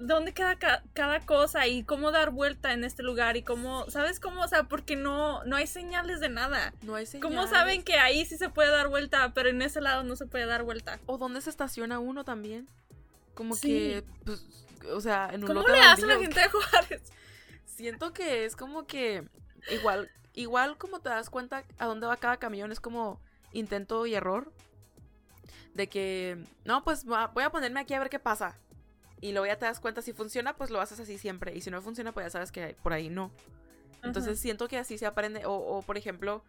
[0.00, 4.42] dónde queda cada cosa y cómo dar vuelta en este lugar y cómo, ¿sabes cómo?
[4.42, 6.72] O sea, porque no, no hay señales de nada.
[6.82, 7.30] No hay señales.
[7.36, 10.26] ¿Cómo saben que ahí sí se puede dar vuelta, pero en ese lado no se
[10.26, 10.98] puede dar vuelta?
[11.06, 12.68] O dónde se estaciona uno también.
[13.34, 14.44] Como que, pues,
[14.92, 17.02] o sea, en un ¿Cómo le hace la gente de Juárez?
[17.64, 19.28] Siento que es como que
[19.70, 23.20] igual, igual como te das cuenta a dónde va cada camión, es como
[23.52, 24.52] intento y error.
[25.74, 28.58] De que, no, pues voy a ponerme aquí a ver qué pasa.
[29.20, 31.54] Y luego ya te das cuenta, si funciona, pues lo haces así siempre.
[31.54, 33.30] Y si no funciona, pues ya sabes que por ahí no.
[34.02, 35.42] Entonces siento que así se aprende.
[35.44, 36.42] O, por ejemplo,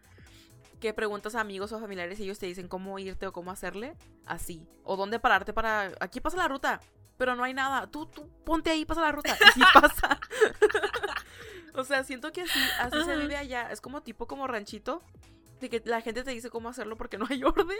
[0.80, 3.94] que preguntas a amigos o familiares y ellos te dicen cómo irte o cómo hacerle.
[4.26, 4.66] Así.
[4.84, 5.92] O dónde pararte para...
[6.00, 6.80] Aquí pasa la ruta,
[7.18, 7.86] pero no hay nada.
[7.90, 9.36] Tú, tú ponte ahí, pasa la ruta.
[9.40, 10.18] Y sí pasa.
[11.74, 13.70] o sea, siento que así, así se vive allá.
[13.70, 15.02] Es como tipo como ranchito.
[15.60, 17.78] De que la gente te dice cómo hacerlo porque no hay orden.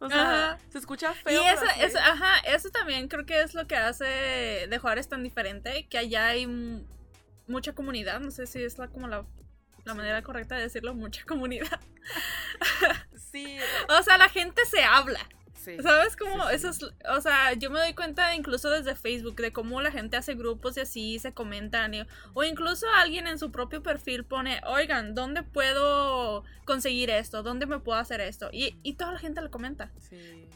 [0.00, 1.42] O sea, se escucha feo.
[1.42, 5.86] Y eso, ajá, eso también creo que es lo que hace de Juárez tan diferente,
[5.88, 6.46] que allá hay
[7.46, 9.24] mucha comunidad, no sé si es la, como la,
[9.84, 11.80] la manera correcta de decirlo, mucha comunidad.
[13.32, 13.58] sí.
[13.88, 15.20] o sea, la gente se habla.
[15.82, 16.48] ¿Sabes cómo?
[16.48, 20.16] Eso es, o sea, yo me doy cuenta incluso desde Facebook de cómo la gente
[20.16, 21.92] hace grupos y así se comentan.
[22.34, 27.42] o incluso alguien en su propio perfil pone, oigan, ¿dónde puedo conseguir esto?
[27.42, 28.48] ¿Dónde me puedo hacer esto?
[28.52, 29.90] Y, y toda la gente lo comenta.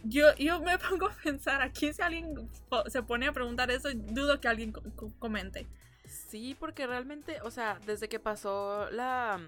[0.05, 2.49] Yo, yo me pongo a pensar, aquí si alguien
[2.87, 4.73] se pone a preguntar eso, dudo que alguien
[5.19, 5.67] comente.
[6.07, 9.41] Sí, porque realmente, o sea, desde que pasó la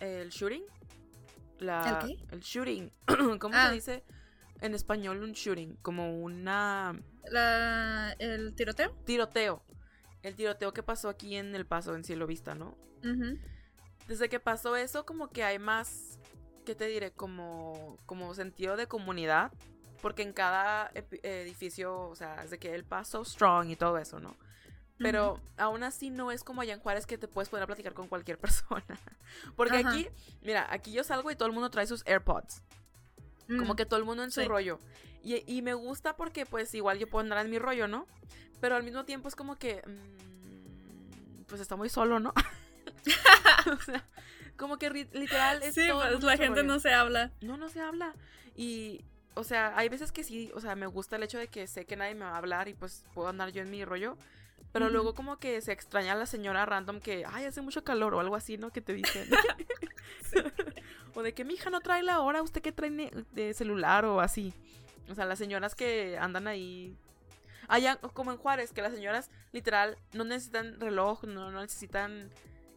[0.00, 0.62] el shooting,
[1.58, 2.90] la, ¿El, el shooting,
[3.38, 3.70] ¿cómo se ah.
[3.70, 4.02] dice?
[4.60, 7.00] En español un shooting, como una...
[7.30, 8.92] La, ¿El tiroteo?
[9.04, 9.62] Tiroteo.
[10.22, 12.76] El tiroteo que pasó aquí en El Paso, en Cielo Vista, ¿no?
[14.06, 16.18] Desde que pasó eso, como que hay más,
[16.64, 17.12] ¿qué te diré?
[17.12, 19.52] Como, como sentido de comunidad.
[20.02, 20.90] Porque en cada
[21.22, 24.34] edificio, o sea, es de que El Paso strong y todo eso, ¿no?
[24.98, 27.94] Pero aún así no es como allá en Juárez que te puedes poner a platicar
[27.94, 28.84] con cualquier persona.
[29.56, 30.08] Porque aquí,
[30.42, 32.62] mira, aquí yo salgo y todo el mundo trae sus AirPods.
[33.58, 34.78] Como mm, que todo el mundo en su rollo.
[35.22, 38.06] Y, me gusta porque pues igual yo puedo andar en mi rollo, ¿no?
[38.60, 39.82] Pero al mismo tiempo es como que...
[39.86, 42.32] Mm, pues está muy solo, ¿no?
[43.72, 44.04] o sea,
[44.56, 47.32] como que literal es sí, pues la gente no se habla.
[47.40, 48.14] No, no se habla.
[48.54, 51.66] Y, o sea, hay veces que sí, o sea, me gusta el hecho de que
[51.66, 54.16] sé que nadie me va a hablar y pues puedo andar yo en mi rollo.
[54.72, 58.14] Pero luego como que se extraña a la señora random que, ay, hace mucho calor
[58.14, 58.70] o algo así, ¿no?
[58.70, 59.28] Que te dicen.
[61.14, 64.20] o de que mi hija no trae la hora, usted que trae de celular o
[64.20, 64.54] así.
[65.08, 66.96] O sea, las señoras que andan ahí.
[67.68, 72.30] Allá, como en Juárez, que las señoras literal no necesitan reloj, no, necesitan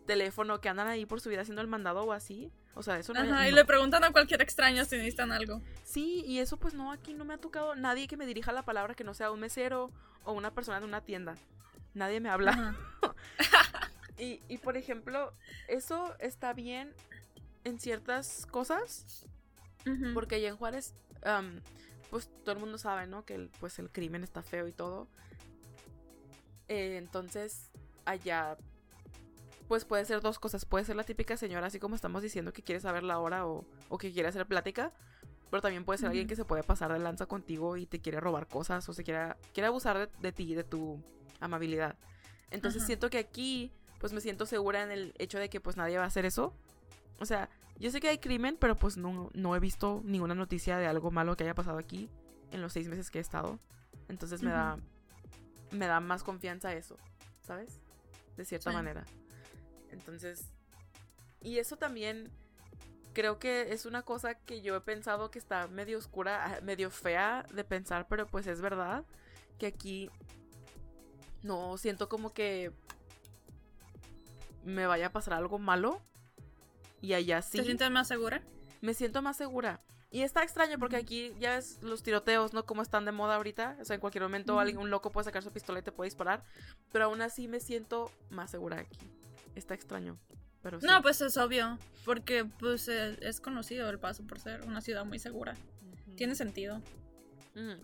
[0.06, 2.52] teléfono, que andan ahí por su vida haciendo el mandado o así.
[2.76, 3.22] O sea, eso no.
[3.22, 5.62] Ajá, y le preguntan a cualquier extraño si necesitan algo.
[5.84, 8.64] Sí, y eso pues no, aquí no me ha tocado nadie que me dirija la
[8.64, 9.92] palabra que no sea un mesero
[10.24, 11.36] o una persona de una tienda
[11.94, 12.76] nadie me habla.
[14.18, 15.34] y, y, por ejemplo,
[15.68, 16.94] eso está bien
[17.64, 19.26] en ciertas cosas,
[20.14, 20.94] porque allá en Juárez,
[22.10, 23.26] pues todo el mundo sabe, ¿no?
[23.26, 25.08] Que el, pues el crimen está feo y todo.
[26.68, 27.72] Eh, entonces,
[28.06, 28.58] allá,
[29.68, 30.66] pues puede ser dos cosas.
[30.66, 33.66] Puede ser la típica señora, así como estamos diciendo, que quiere saber la hora o,
[33.90, 34.92] o que quiere hacer plática.
[35.50, 38.20] Pero también puede ser alguien que se puede pasar de lanza contigo y te quiere
[38.20, 41.00] robar cosas o se quiere, quiere abusar de, de ti, de tu
[41.40, 41.96] amabilidad.
[42.50, 45.98] Entonces siento que aquí, pues me siento segura en el hecho de que pues nadie
[45.98, 46.56] va a hacer eso.
[47.20, 47.50] O sea,
[47.80, 51.12] yo sé que hay crimen, pero pues no, no he visto ninguna noticia de algo
[51.12, 52.10] malo que haya pasado aquí
[52.52, 53.60] en los seis meses que he estado.
[54.10, 54.78] Entonces me da
[55.74, 56.98] me da más confianza eso,
[57.46, 57.80] ¿sabes?
[58.38, 59.04] De cierta manera.
[59.92, 60.50] Entonces,
[61.42, 62.32] y eso también
[63.14, 66.90] creo que es una cosa que yo he pensado que está medio oscura, ah, medio
[66.90, 69.04] fea de pensar, pero pues es verdad
[69.60, 70.10] que aquí
[71.44, 72.72] no siento como que
[74.64, 76.02] me vaya a pasar algo malo.
[77.04, 77.58] Y allá sí.
[77.58, 78.42] ¿Te sientes más segura?
[78.82, 79.82] Me siento más segura.
[80.10, 82.66] Y está extraño porque aquí ya ves los tiroteos, ¿no?
[82.66, 83.78] Como están de moda ahorita.
[83.82, 86.08] O sea, en cualquier momento alguien, un loco puede sacar su pistola y te puede
[86.08, 86.46] disparar.
[86.92, 88.98] Pero aún así me siento más segura aquí.
[89.54, 90.18] Está extraño.
[90.62, 90.88] Pero sí.
[90.88, 91.78] No, pues es obvio.
[92.06, 95.56] Porque pues eh, es conocido el paso por ser una ciudad muy segura.
[96.16, 96.82] Tiene sentido.
[97.56, 97.82] Mm.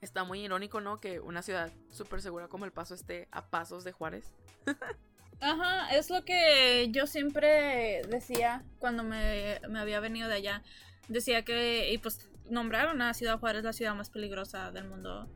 [0.00, 1.00] Está muy irónico, ¿no?
[1.00, 4.32] Que una ciudad súper segura como El Paso esté a pasos de Juárez.
[5.40, 10.62] Ajá, es lo que yo siempre decía cuando me, me había venido de allá.
[11.08, 15.28] Decía que, y pues nombraron a Ciudad Juárez la ciudad más peligrosa del mundo,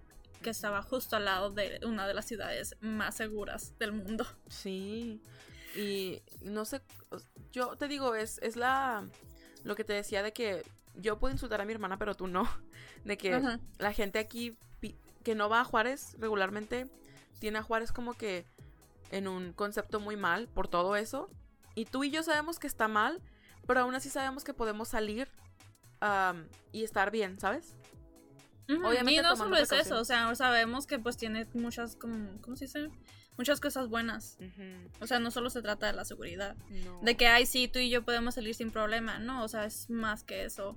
[0.43, 4.27] que estaba justo al lado de una de las ciudades más seguras del mundo.
[4.49, 5.23] Sí,
[5.77, 6.83] y no sé,
[7.53, 9.07] yo te digo, es, es la,
[9.65, 10.63] lo que te decía de que
[10.95, 12.49] yo puedo insultar a mi hermana, pero tú no,
[13.05, 13.41] de que
[13.79, 14.57] la gente aquí
[15.23, 16.89] que no va a Juárez regularmente,
[17.39, 18.45] tiene a Juárez como que
[19.13, 21.31] en un concepto muy mal por todo eso.
[21.77, 23.23] Y tú y yo sabemos que está mal,
[23.67, 25.29] pero aún así sabemos que podemos salir
[26.73, 27.77] y estar bien, ¿sabes?
[28.69, 29.13] Obviamente.
[29.13, 32.65] Y no solo es eso, o sea, sabemos que pues tiene muchas, como, ¿cómo se
[32.65, 32.91] dice?
[33.39, 34.37] Muchas cosas buenas.
[35.01, 36.57] O sea, no solo se trata de la seguridad.
[37.03, 39.19] De que, ay, sí, tú y yo podemos salir sin problema.
[39.21, 40.77] No, o sea, es más que eso.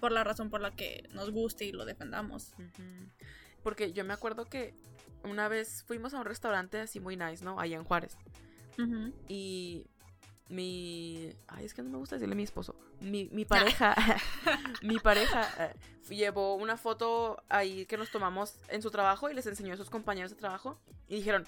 [0.00, 2.52] Por la razón por la que nos guste y lo defendamos.
[3.62, 4.74] Porque yo me acuerdo que
[5.24, 7.58] una vez fuimos a un restaurante así muy nice, ¿no?
[7.58, 8.16] Allá en Juárez.
[9.28, 9.86] Y
[10.48, 11.32] mi.
[11.48, 12.76] Ay, es que no me gusta decirle a mi esposo.
[13.00, 13.94] Mi, mi pareja.
[14.82, 15.74] mi pareja eh,
[16.14, 19.90] llevó una foto ahí que nos tomamos en su trabajo y les enseñó a sus
[19.90, 20.78] compañeros de trabajo.
[21.08, 21.44] Y dijeron: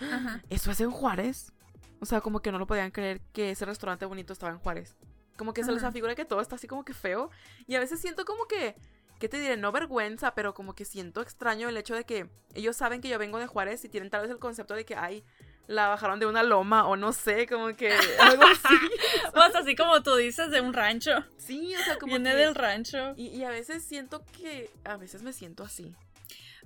[0.51, 1.53] ¿Eso es en Juárez?
[2.01, 4.97] O sea, como que no lo podían creer que ese restaurante bonito estaba en Juárez.
[5.37, 7.31] Como que se les afigura que todo está así como que feo.
[7.67, 8.75] Y a veces siento como que.
[9.19, 9.57] ¿Qué te diré?
[9.57, 13.19] No vergüenza, pero como que siento extraño el hecho de que ellos saben que yo
[13.19, 15.25] vengo de Juárez y tienen tal vez el concepto de que, hay
[15.69, 18.75] la bajaron de una loma o no sé, como que algo así.
[19.33, 21.13] pues así como tú dices, de un rancho.
[21.37, 23.13] Sí, o sea, como Viene del rancho.
[23.17, 25.95] Y, y, a veces siento que, a veces me siento así.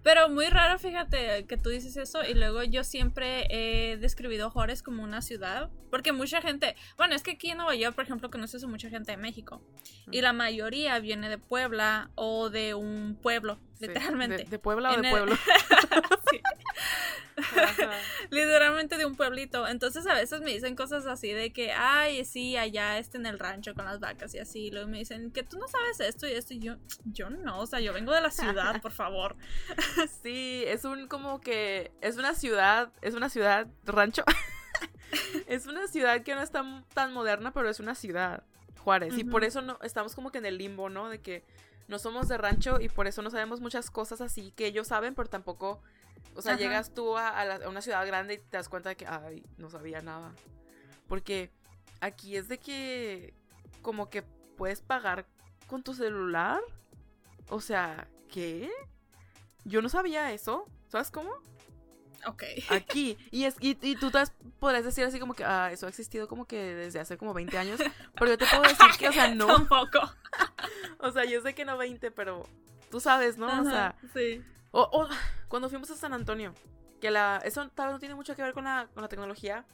[0.03, 4.83] Pero muy raro, fíjate, que tú dices eso y luego yo siempre he describido Juárez
[4.83, 8.31] como una ciudad, porque mucha gente, bueno, es que aquí en Nueva York, por ejemplo,
[8.31, 9.63] conoces a mucha gente de México
[10.11, 14.45] y la mayoría viene de Puebla o de un pueblo, literalmente.
[14.45, 15.37] De, Puebla o de pueblo?
[18.31, 19.67] Literalmente de un pueblito.
[19.67, 23.39] Entonces a veces me dicen cosas así de que, ay, sí, allá este en el
[23.39, 24.71] rancho con las vacas y así.
[24.71, 26.55] luego me dicen que tú no sabes esto y esto.
[26.55, 29.37] Y yo, yo no, o sea, yo vengo de la ciudad, por favor.
[30.23, 34.25] sí, es un como que, es una ciudad, es una ciudad rancho.
[35.47, 38.45] es una ciudad que no está tan moderna, pero es una ciudad,
[38.79, 39.17] Juárez.
[39.19, 41.09] Y por eso no, estamos como que en el limbo, ¿no?
[41.09, 41.45] De que
[41.89, 45.15] no somos de rancho y por eso no sabemos muchas cosas así que ellos saben,
[45.15, 45.83] pero tampoco
[46.35, 49.45] o sea, llegas tú a, una ciudad grande y te das cuenta de que, ay,
[49.59, 50.33] no sabía nada.
[51.09, 51.51] Porque
[52.01, 53.35] aquí es de que,
[53.83, 54.23] como que
[54.57, 55.27] puedes pagar
[55.67, 56.61] con tu celular.
[57.51, 58.71] O sea, ¿qué?
[59.65, 60.67] Yo no sabía eso.
[60.89, 61.31] ¿Sabes cómo?
[62.27, 62.45] Ok.
[62.71, 63.17] Aquí.
[63.31, 64.23] Y, es, y, tú te
[64.59, 67.59] podrías decir así como que, ah, eso ha existido como que desde hace como 20
[67.59, 67.81] años.
[68.15, 69.47] Pero yo te puedo decir que, o sea, no.
[69.47, 69.99] Tampoco.
[70.99, 72.47] o sea, yo sé que no 20, pero
[72.91, 73.47] tú sabes, ¿no?
[73.61, 73.97] o sea.
[74.15, 74.43] Sí.
[74.71, 75.09] O,
[75.49, 76.55] cuando fuimos a San Antonio,
[77.01, 79.67] que la, eso tal vez no tiene mucho que ver con la, con la tecnología,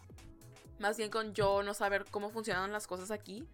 [0.80, 3.46] más bien con yo no saber cómo funcionan las cosas aquí,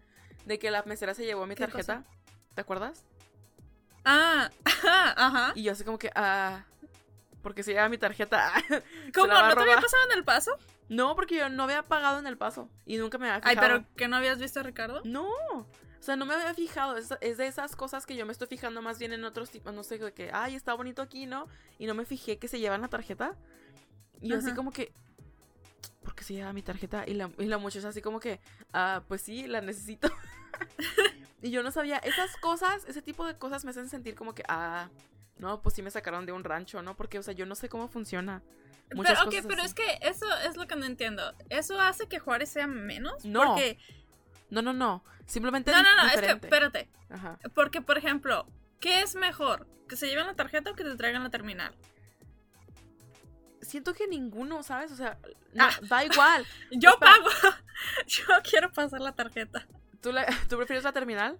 [0.45, 2.03] de que la mesera se llevó mi tarjeta,
[2.55, 3.05] ¿te acuerdas?
[4.05, 4.49] Ah,
[5.17, 5.51] ajá.
[5.55, 6.65] Y yo así como que, ah,
[7.45, 8.51] porque se lleva mi tarjeta.
[9.13, 9.27] ¿Cómo?
[9.27, 10.57] ¿No te había pasado en el paso?
[10.89, 13.61] No, porque yo no había pagado en el paso y nunca me había fijado.
[13.61, 15.03] Ay, pero ¿que no habías visto a Ricardo?
[15.05, 15.29] No.
[15.29, 15.67] O
[15.99, 16.97] sea, no me había fijado.
[16.97, 19.75] Es, de esas cosas que yo me estoy fijando más bien en otros tipos.
[19.75, 21.47] No sé, de que, ay, está bonito aquí, ¿no?
[21.77, 23.35] Y no me fijé que se llevan la tarjeta.
[24.21, 24.91] Y yo así como que,
[26.03, 27.03] ¿por qué se lleva mi tarjeta?
[27.05, 28.39] Y la, y la muchacha así como que,
[28.73, 30.09] ah, pues sí, la necesito.
[31.43, 31.97] y yo no sabía.
[31.99, 34.89] Esas cosas, ese tipo de cosas me hacen sentir como que, ah,
[35.37, 36.95] no, pues sí me sacaron de un rancho, ¿no?
[36.95, 38.41] Porque, o sea, yo no sé cómo funciona.
[38.89, 41.33] pero, ok, pero es que eso es lo que no entiendo.
[41.49, 43.25] ¿Eso hace que Juárez sea menos?
[43.25, 43.43] No.
[43.45, 43.77] Porque
[44.49, 45.03] no, no, no.
[45.25, 46.89] Simplemente No, no, no, es que espérate.
[47.09, 47.39] Ajá.
[47.53, 48.47] Porque, por ejemplo,
[48.79, 49.67] ¿qué es mejor?
[49.89, 51.75] ¿Que se lleven la tarjeta o que te traigan la terminal?
[53.61, 54.91] Siento que ninguno, ¿sabes?
[54.91, 55.17] O sea,
[55.53, 55.79] no, ah.
[55.81, 56.45] da igual.
[56.71, 57.29] Yo pago.
[58.07, 59.67] Yo quiero pasar la tarjeta.
[60.01, 60.11] ¿Tú,
[60.47, 61.39] ¿Tú prefieres la terminal?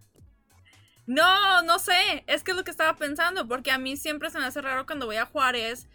[1.07, 2.23] No, no sé.
[2.27, 3.47] Es que es lo que estaba pensando.
[3.47, 5.87] Porque a mí siempre se me hace raro cuando voy a Juárez.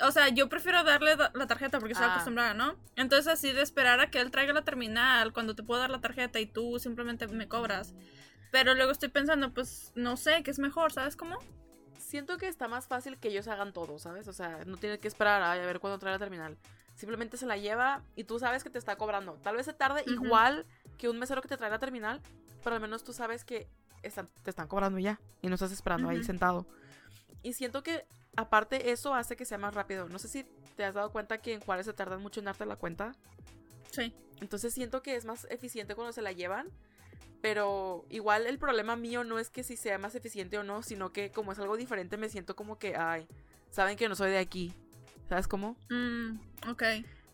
[0.00, 2.12] O sea, yo prefiero darle la tarjeta porque estoy ah.
[2.12, 2.76] acostumbrada, ¿no?
[2.96, 6.00] Entonces, así de esperar a que él traiga la terminal cuando te puedo dar la
[6.00, 7.94] tarjeta y tú simplemente me cobras.
[8.50, 10.92] Pero luego estoy pensando, pues, no sé, ¿qué es mejor?
[10.92, 11.38] ¿Sabes cómo?
[11.98, 14.28] Siento que está más fácil que ellos hagan todo, ¿sabes?
[14.28, 16.58] O sea, no tienes que esperar a ver cuándo trae la terminal.
[16.94, 19.38] simplemente se la lleva y tú sabes que te está cobrando.
[19.42, 20.66] Tal vez se tarde igual
[20.98, 22.20] que un mesero que te trae la terminal,
[22.62, 23.66] pero al menos tú sabes que
[24.02, 26.26] están- te están cobrando ya y no estás esperando ahí Ujú.
[26.26, 26.66] sentado.
[27.42, 28.04] Y siento que
[28.36, 30.08] aparte eso hace que sea más rápido.
[30.08, 30.44] No sé si
[30.76, 33.12] te has dado cuenta que en Juárez se tardan mucho en darte la cuenta.
[33.90, 34.14] Sí.
[34.40, 36.68] Entonces siento que es más eficiente cuando se la llevan.
[37.40, 41.12] Pero igual el problema mío no es que si sea más eficiente o no, sino
[41.12, 43.26] que como es algo diferente me siento como que, ay,
[43.70, 44.72] saben que no soy de aquí.
[45.28, 45.76] ¿Sabes cómo?
[45.90, 46.38] Mm,
[46.70, 46.82] ok.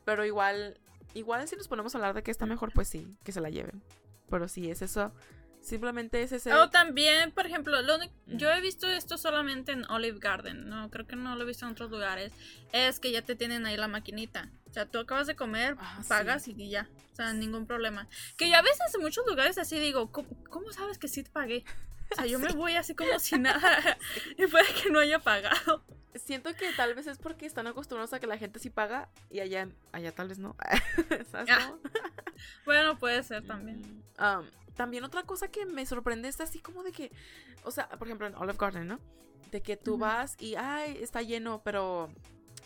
[0.06, 0.78] Pero igual,
[1.12, 3.50] igual si nos ponemos a hablar de que está mejor, pues sí, que se la
[3.50, 3.82] lleven.
[4.30, 5.12] Pero sí, es eso.
[5.60, 6.52] Simplemente es ese...
[6.54, 8.36] O también, por ejemplo, lo único- Mm.
[8.38, 11.66] yo he visto esto solamente en Olive Garden, no, creo que no lo he visto
[11.66, 12.32] en otros lugares,
[12.72, 14.50] es que ya te tienen ahí la maquinita.
[14.68, 18.06] O sea, tú acabas de comer, Ah, pagas y ya, o sea, ningún problema.
[18.36, 21.30] Que yo a veces en muchos lugares así digo, ¿cómo, cómo sabes que sí te
[21.30, 21.64] pagué?
[22.12, 23.98] O sea, yo me voy así como si nada
[24.38, 25.84] y puede que no haya pagado.
[26.14, 29.40] Siento que tal vez es porque están acostumbrados a que la gente sí paga y
[29.40, 30.56] allá, allá tal vez no.
[31.30, 31.74] ¿Sabes Ah?
[32.64, 34.02] Bueno, puede ser también.
[34.18, 34.44] Um,
[34.78, 37.10] también otra cosa que me sorprende es así como de que,
[37.64, 39.00] o sea, por ejemplo en Olive Garden, ¿no?
[39.50, 42.08] De que tú vas y, ay, está lleno, pero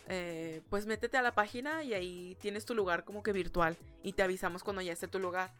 [0.07, 4.13] eh, pues métete a la página y ahí tienes tu lugar como que virtual y
[4.13, 5.51] te avisamos cuando ya esté tu lugar.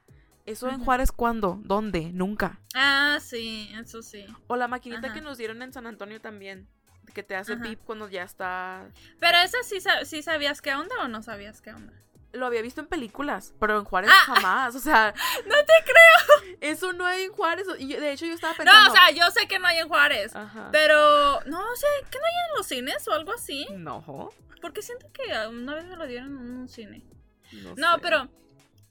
[0.45, 0.83] ¿Eso en.
[0.85, 1.59] Juárez cuándo?
[1.63, 2.11] ¿Dónde?
[2.13, 2.59] Nunca.
[2.75, 4.23] Ah, sí, eso sí.
[4.45, 5.15] O la maquinita Ajá.
[5.15, 6.67] que nos dieron en San Antonio también,
[7.15, 7.63] que te hace Ajá.
[7.63, 8.87] pip cuando ya está...
[9.19, 11.93] Pero esa sí, sí sabías qué onda o no sabías qué onda.
[12.34, 14.23] Lo había visto en películas, pero en Juárez Ah.
[14.34, 14.75] jamás.
[14.75, 15.13] O sea,
[15.45, 16.55] No te creo.
[16.61, 17.67] eso no hay en Juárez.
[17.79, 18.81] Y de hecho yo estaba pensando...
[18.81, 20.36] No, o sea, yo sé que no hay en Juárez.
[20.36, 20.69] Ajá.
[20.71, 23.67] Pero, no sé, ¿que no hay en los cines o algo así?
[23.71, 24.29] No.
[24.61, 27.03] Porque siento que una vez me lo dieron en un cine.
[27.51, 28.01] No, No, sé.
[28.01, 28.29] pero,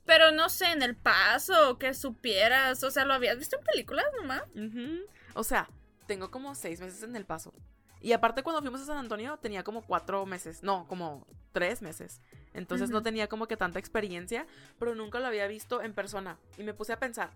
[0.05, 2.83] pero no sé, en El Paso, que supieras.
[2.85, 4.43] O sea, ¿lo habías visto en películas nomás?
[4.55, 5.01] Ujú.
[5.35, 5.69] O sea,
[6.07, 7.53] tengo como seis meses en el paso.
[8.01, 10.63] Y aparte cuando fuimos a San Antonio tenía como cuatro meses.
[10.63, 12.21] No, como tres meses.
[12.55, 14.47] Entonces no tenía como que tanta experiencia.
[14.79, 16.39] Pero nunca lo había visto en persona.
[16.59, 17.31] Y me puse a pensar.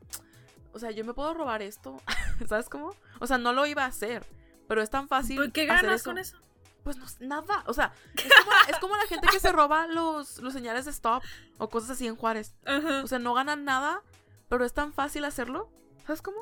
[0.72, 1.96] O sea, yo me puedo robar esto.
[2.48, 2.94] ¿Sabes cómo?
[3.20, 4.26] O sea, no lo iba a hacer.
[4.68, 5.36] Pero es tan fácil.
[5.36, 6.36] Pues, ¿Qué hacer ganas con eso?
[6.82, 7.64] Pues no, nada.
[7.66, 10.90] O sea, es como, es como la gente que se roba los, los señales de
[10.92, 11.22] stop
[11.58, 12.54] o cosas así en Juárez.
[13.02, 14.02] O sea, no ganan nada,
[14.48, 15.68] pero es tan fácil hacerlo.
[16.06, 16.38] ¿Sabes cómo?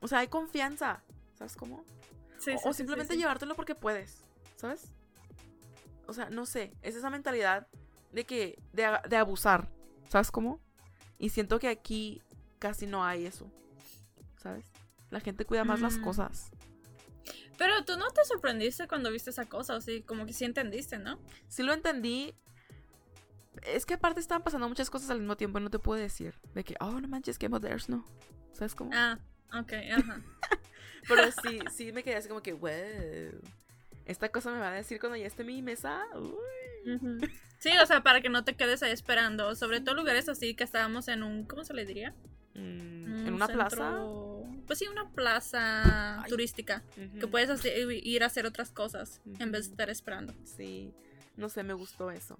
[0.00, 1.02] O sea, hay confianza.
[1.34, 1.84] ¿Sabes cómo?
[2.38, 3.20] Sí, o, sí, o sí, simplemente sí.
[3.20, 4.24] llevártelo porque puedes.
[4.56, 4.92] ¿Sabes?
[6.06, 6.74] O sea, no sé.
[6.82, 7.68] Es esa mentalidad
[8.12, 8.58] de que.
[8.72, 9.68] de, de abusar.
[10.08, 10.60] ¿Sabes cómo?
[11.18, 12.22] Y siento que aquí
[12.58, 13.50] casi no hay eso.
[14.42, 14.66] ¿Sabes?
[15.10, 16.02] La gente cuida más las Mm.
[16.04, 16.50] cosas.
[17.58, 20.98] Pero tú no te sorprendiste cuando viste esa cosa, o sí, como que sí entendiste,
[20.98, 21.18] ¿no?
[21.48, 22.34] Sí lo entendí.
[23.62, 26.34] Es que aparte estaban pasando muchas cosas al mismo tiempo y no te puedo decir.
[26.54, 28.04] De que, oh, no manches, Game of Thrones, no.
[28.52, 28.90] ¿Sabes cómo?
[28.94, 29.18] Ah,
[29.52, 30.22] ok, ajá.
[31.08, 32.70] Pero sí, sí me quedé así como que, wow.
[34.06, 36.04] Esta cosa me va a decir cuando ya esté mi mesa.
[36.14, 37.30] Uy.
[37.58, 39.54] Sí, o sea, para que no te quedes ahí esperando.
[39.54, 42.14] Sobre todo lugares así que estábamos en un, ¿cómo se le diría?
[42.54, 43.98] Mm, Un en una plaza.
[44.66, 46.30] Pues sí, una plaza Ay.
[46.30, 46.82] turística.
[47.18, 50.34] Que puedes ir a hacer otras cosas en vez de estar esperando.
[50.44, 50.92] Sí,
[51.36, 52.38] no sé, me gustó eso.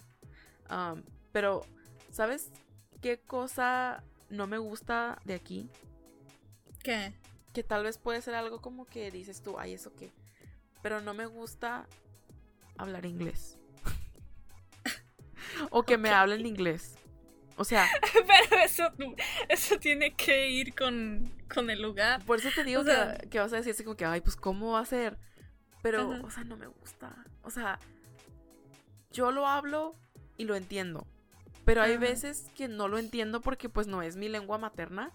[0.69, 1.03] Am,
[1.33, 1.67] pero,
[2.11, 2.51] ¿sabes
[3.03, 5.69] qué cosa no me gusta de aquí?
[6.83, 7.13] ¿Qué?
[7.53, 10.11] Que tal vez puede ser algo como que dices tú, ay, ¿eso qué?
[10.83, 11.87] Pero no me gusta
[12.77, 13.59] hablar inglés.
[15.71, 16.97] o que me hablen inglés.
[17.57, 18.85] O sea, Pero eso,
[19.49, 22.25] eso tiene que ir con, con el lugar.
[22.25, 24.21] por eso te digo O sea- que, que vas a decir así como que, ay,
[24.23, 25.19] pues, ¿cómo va a ser?
[25.83, 27.15] Pero, o sea, no me gusta.
[27.43, 27.79] O sea,
[29.13, 29.95] yo lo hablo
[30.37, 31.07] y lo entiendo.
[31.65, 35.11] Pero hay veces que no lo entiendo porque pues no es mi lengua materna.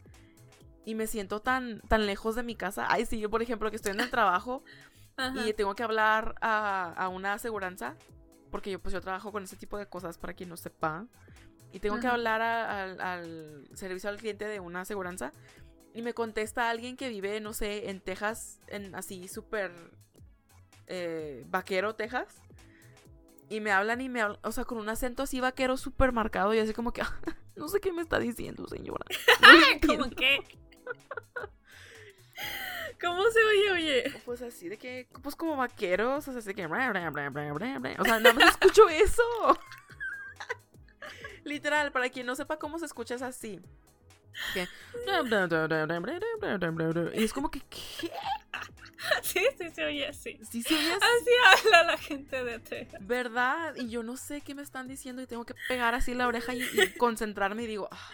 [0.86, 2.86] Y me siento tan, tan lejos de mi casa.
[2.90, 4.64] Ay, sí, yo por ejemplo que estoy en el trabajo
[5.18, 5.48] Ajá.
[5.48, 7.96] y tengo que hablar a, a una aseguranza.
[8.52, 11.06] Porque yo pues yo trabajo con ese tipo de cosas para quien no sepa.
[11.74, 12.16] Y tengo que Ajá.
[12.16, 15.32] hablar a- al, al servicio al cliente de una aseguranza.
[15.94, 19.72] Y me contesta alguien que vive, no sé, en Texas, en así súper
[20.88, 22.42] eh, vaquero, Texas.
[23.50, 26.54] Y me hablan y me hablan, o sea, con un acento así vaquero súper marcado.
[26.54, 27.02] Y así como que,
[27.56, 29.06] no sé qué me está diciendo, señora.
[29.42, 29.96] No.
[29.98, 30.40] ¿Cómo qué?
[33.02, 34.22] ¿Cómo se oye, oye?
[34.26, 36.66] Pues así de que, pues como vaqueros, o sea, así de que...
[36.66, 39.24] O sea, nada más escucho eso.
[41.44, 43.60] Literal, para quien no sepa cómo se escucha es así.
[47.14, 48.12] Y es como que, ¿qué?
[49.22, 50.40] Sí, sí se oye así.
[50.50, 53.00] Sí se oye así, Así habla la gente de Texas.
[53.06, 53.76] ¿verdad?
[53.76, 56.56] Y yo no sé qué me están diciendo y tengo que pegar así la oreja
[56.56, 58.12] y, y concentrarme y digo, "Ah,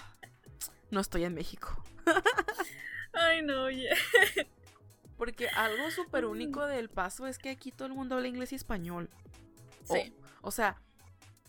[0.90, 1.82] no estoy en México.
[3.14, 3.90] Ay, no, oye.
[5.22, 8.56] Porque algo súper único del paso es que aquí todo el mundo habla inglés y
[8.56, 9.08] español.
[9.84, 10.12] Sí.
[10.42, 10.82] O, sea,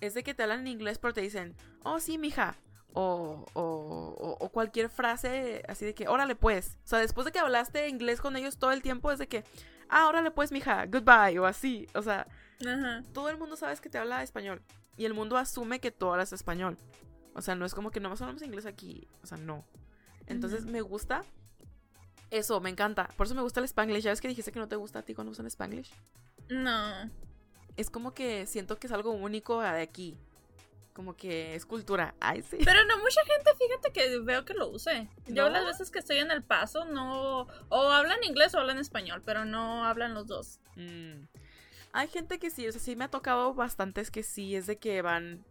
[0.02, 2.54] es de que te hablan en inglés, pero te dicen, oh, sí, mija.
[2.92, 6.76] O, o, o, cualquier frase así de que, órale pues.
[6.84, 9.42] O sea, después de que hablaste inglés con ellos todo el tiempo, es de que,
[9.88, 11.86] ah, órale pues, mija, goodbye, o así.
[11.94, 12.26] O sea,
[13.14, 14.60] todo el mundo sabe que te habla español.
[14.98, 16.76] Y el mundo asume que tú hablas español.
[17.32, 19.08] O sea, no es como que no más hablamos inglés aquí.
[19.22, 19.64] O sea, no.
[20.26, 21.24] Entonces me gusta
[22.32, 23.08] eso, me encanta.
[23.16, 24.02] Por eso me gusta el spanglish.
[24.02, 25.92] ¿Ya ves que dijiste que no te gusta a ti cuando usan spanglish?
[26.48, 27.10] No.
[27.76, 30.18] Es como que siento que es algo único de aquí.
[30.94, 32.14] Como que es cultura.
[32.20, 32.56] Ay, sí.
[32.64, 35.08] Pero no mucha gente, fíjate que veo que lo use.
[35.26, 37.46] Yo las veces que estoy en el paso no...
[37.68, 40.58] O hablan inglés o hablan español, pero no hablan los dos.
[40.76, 41.24] Mm.
[41.92, 44.78] Hay gente que sí, o sea, sí me ha tocado bastantes que sí, es de
[44.78, 45.44] que van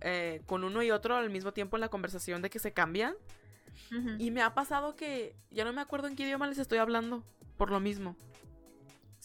[0.00, 3.14] eh, con uno y otro al mismo tiempo en la conversación, de que se cambian.
[4.18, 7.24] Y me ha pasado que ya no me acuerdo en qué idioma les estoy hablando,
[7.56, 8.16] por lo mismo.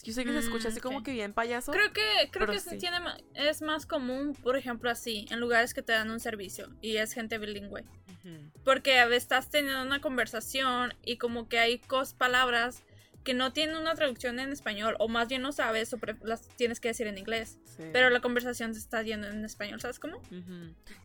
[0.04, 1.72] Yo sé que se escucha así mm, como que bien payaso.
[1.72, 2.98] Creo que, creo que tiene,
[3.34, 7.12] es más común, por ejemplo, así, en lugares que te dan un servicio y es
[7.12, 7.84] gente bilingüe.
[8.62, 12.84] Porque a veces estás teniendo una conversación y como que hay cos palabras
[13.28, 16.80] que no tienen una traducción en español, o más bien no sabes, o las tienes
[16.80, 17.58] que decir en inglés.
[17.92, 20.22] Pero la conversación se está yendo en español, ¿sabes cómo?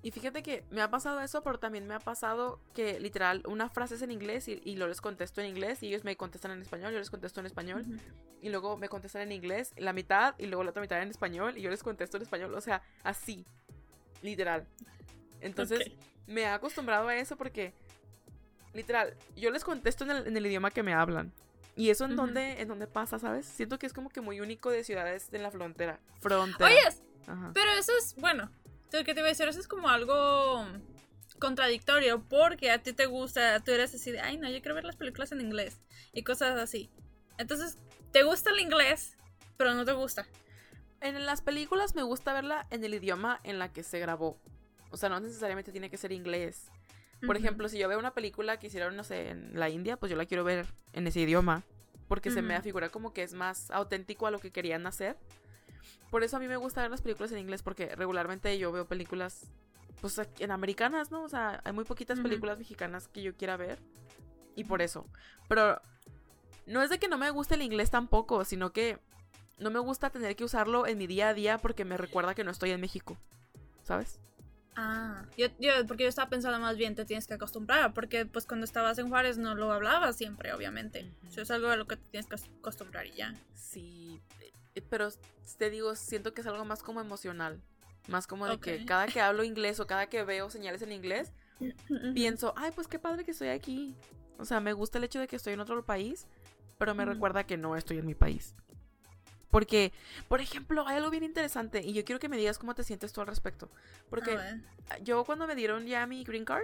[0.01, 3.67] Y fíjate que me ha pasado eso, pero también me ha pasado que literal una
[3.67, 6.51] frase es en inglés y, y lo les contesto en inglés y ellos me contestan
[6.51, 7.85] en español, yo les contesto en español
[8.41, 11.57] y luego me contestan en inglés la mitad y luego la otra mitad en español
[11.57, 13.45] y yo les contesto en español, o sea, así,
[14.21, 14.65] literal.
[15.41, 15.91] Entonces
[16.25, 17.73] me he acostumbrado a eso porque,
[18.73, 21.33] literal, yo les contesto en el idioma que me hablan.
[21.75, 23.45] Y eso en donde, en donde pasa, ¿sabes?
[23.45, 25.99] Siento que es como que muy único de ciudades en la frontera.
[26.21, 26.69] Frontera.
[26.69, 26.97] Oye,
[27.53, 28.51] pero eso es, bueno,
[28.91, 30.65] lo que te voy a decir, eso es como algo
[31.39, 34.85] contradictorio porque a ti te gusta, tú eres así de, ay no, yo quiero ver
[34.85, 35.81] las películas en inglés
[36.13, 36.89] y cosas así.
[37.37, 37.77] Entonces,
[38.11, 39.17] te gusta el inglés,
[39.57, 40.27] pero no te gusta.
[41.01, 44.39] En las películas me gusta verla en el idioma en la que se grabó.
[44.91, 46.71] O sea, no necesariamente tiene que ser inglés.
[47.25, 50.09] Por ejemplo, si yo veo una película que hicieron, no sé, en la India, pues
[50.09, 51.63] yo la quiero ver en ese idioma.
[52.07, 55.17] Porque se me afigura como que es más auténtico a lo que querían hacer.
[56.11, 58.85] Por eso a mí me gusta ver las películas en inglés, porque regularmente yo veo
[58.85, 59.47] películas,
[60.01, 61.23] pues en americanas, ¿no?
[61.23, 63.79] O sea, hay muy poquitas películas mexicanas que yo quiera ver.
[64.55, 65.07] Y por eso.
[65.47, 65.81] Pero
[66.67, 68.99] no es de que no me guste el inglés tampoco, sino que
[69.59, 72.43] no me gusta tener que usarlo en mi día a día porque me recuerda que
[72.43, 73.17] no estoy en México.
[73.83, 74.19] ¿Sabes?
[74.75, 75.47] Ah, yo,
[75.87, 79.09] porque yo estaba pensando más bien te tienes que acostumbrar, porque pues cuando estabas en
[79.09, 81.11] Juárez no lo hablabas siempre, obviamente.
[81.27, 83.35] Eso es algo a lo que te tienes que acostumbrar y ya.
[83.53, 84.19] Sí,
[84.75, 85.09] eh, pero
[85.57, 87.61] te digo, siento que es algo más como emocional.
[88.07, 91.31] Más como de que cada que hablo inglés o cada que veo señales en inglés,
[92.13, 93.95] pienso, ay, pues qué padre que estoy aquí.
[94.37, 96.27] O sea, me gusta el hecho de que estoy en otro país,
[96.77, 98.55] pero me recuerda que no estoy en mi país.
[99.53, 99.93] Porque,
[100.27, 103.13] por ejemplo, hay algo bien interesante y yo quiero que me digas cómo te sientes
[103.13, 103.69] tú al respecto.
[104.09, 104.35] Porque
[105.03, 106.63] yo cuando me dieron ya mi green card,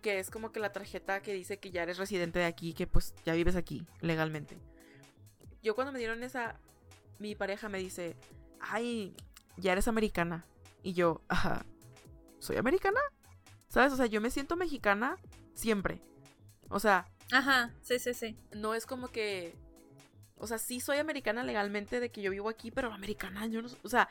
[0.00, 2.86] que es como que la tarjeta que dice que ya eres residente de aquí, que
[2.86, 4.56] pues ya vives aquí legalmente.
[5.62, 6.58] Yo cuando me dieron esa,
[7.18, 8.16] mi pareja me dice,
[8.58, 9.14] ay,
[9.58, 10.46] ya eres americana.
[10.82, 11.66] Y yo, ajá,
[12.38, 13.00] ¿soy americana?
[13.68, 13.92] ¿Sabes?
[13.92, 15.18] O sea, yo me siento mexicana
[15.52, 16.00] siempre.
[16.70, 17.06] O sea...
[17.32, 18.38] Ajá, sí, sí, sí.
[18.52, 19.54] No es como que
[20.38, 23.68] o sea, sí soy americana legalmente de que yo vivo aquí, pero americana, yo no.
[23.82, 24.08] O sea,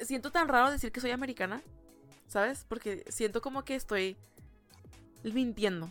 [0.00, 1.62] siento tan raro decir que soy americana,
[2.28, 2.64] ¿sabes?
[2.68, 4.16] Porque siento como que estoy
[5.22, 5.90] mintiendo.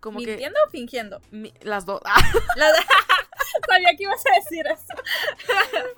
[0.00, 1.20] Como ¿Mintiendo o fingiendo?
[1.62, 2.00] las dos.
[3.68, 4.94] Sabía que ibas a decir eso.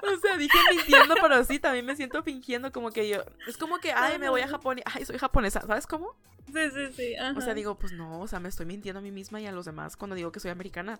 [0.14, 3.24] o sea, dije mintiendo, pero sí, también me siento fingiendo como que yo.
[3.46, 6.14] Es como que, ay, me voy a Japón y, ay, soy japonesa, ¿sabes cómo?
[6.46, 7.14] Sí, sí, sí.
[7.36, 9.52] O sea, digo, pues no, o sea, me estoy mintiendo a mí misma y a
[9.52, 10.98] los demás cuando digo que soy americana.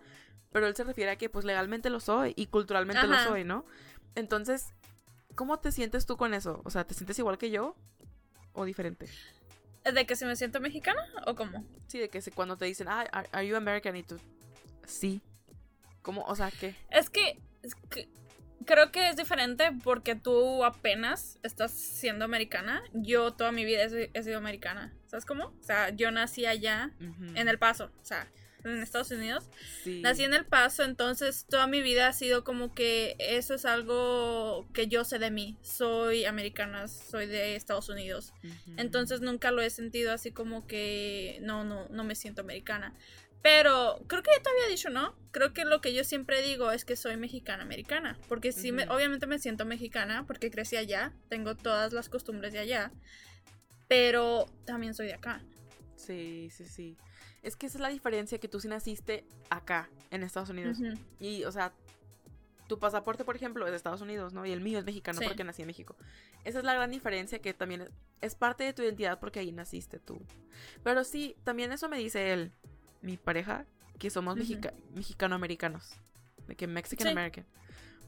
[0.53, 3.65] Pero él se refiere a que, pues legalmente lo soy y culturalmente lo soy, ¿no?
[4.15, 4.67] Entonces,
[5.35, 6.61] ¿cómo te sientes tú con eso?
[6.65, 7.77] O sea, ¿te sientes igual que yo
[8.53, 9.09] o diferente?
[9.85, 11.65] ¿De que si me siento mexicana o cómo?
[11.87, 13.97] Sí, de que cuando te dicen, ah, are you American?
[13.97, 14.19] Y tú,
[14.87, 15.23] sí.
[16.03, 16.23] ¿Cómo?
[16.25, 16.75] O sea, ¿qué?
[16.91, 17.41] Es que,
[18.65, 22.83] creo que es diferente porque tú apenas estás siendo americana.
[22.93, 24.95] Yo toda mi vida he, sido americana.
[25.07, 25.47] ¿Sabes cómo?
[25.61, 26.93] O sea, yo nací allá,
[27.35, 28.31] en El Paso, o sea,
[28.65, 29.49] en Estados Unidos.
[29.85, 34.69] Nací en El Paso, entonces toda mi vida ha sido como que eso es algo
[34.73, 35.59] que yo sé de mí.
[35.63, 38.33] Soy americana, soy de Estados Unidos.
[38.77, 42.95] Entonces nunca lo he sentido así como que no, no, no me siento americana.
[43.43, 45.15] Pero creo que ya te había dicho, ¿no?
[45.31, 48.19] Creo que lo que yo siempre digo es que soy mexicana-americana.
[48.29, 52.59] Porque sí, me, obviamente me siento mexicana porque crecí allá, tengo todas las costumbres de
[52.59, 52.93] allá,
[53.89, 55.41] pero también soy de acá.
[55.97, 56.97] Sí, sí, sí.
[57.43, 60.79] Es que esa es la diferencia, que tú sí naciste acá, en Estados Unidos.
[61.19, 61.73] Y, o sea,
[62.69, 64.45] tu pasaporte, por ejemplo, es de Estados Unidos, ¿no?
[64.45, 65.25] Y el mío es mexicano Sí.
[65.27, 65.97] porque nací en México.
[66.45, 67.89] Esa es la gran diferencia que también
[68.21, 70.25] es parte de tu identidad porque ahí naciste tú.
[70.85, 72.53] Pero sí, también eso me dice él,
[73.03, 73.65] mi pareja,
[73.99, 75.91] que somos mexica- mexicano-americanos.
[76.47, 77.15] De que Mexican Sí.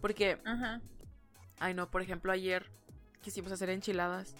[0.00, 0.38] Porque,
[1.60, 2.70] ay no, por ejemplo, ayer
[3.20, 4.34] quisimos hacer enchiladas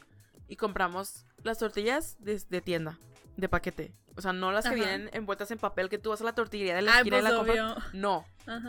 [0.48, 2.98] y compramos las tortillas de, de tienda,
[3.36, 3.92] de paquete.
[4.16, 6.74] O sea, no las que vienen envueltas en papel que tú vas a la tortillería
[6.74, 7.94] de la esquina pues y la compras.
[7.94, 8.24] No,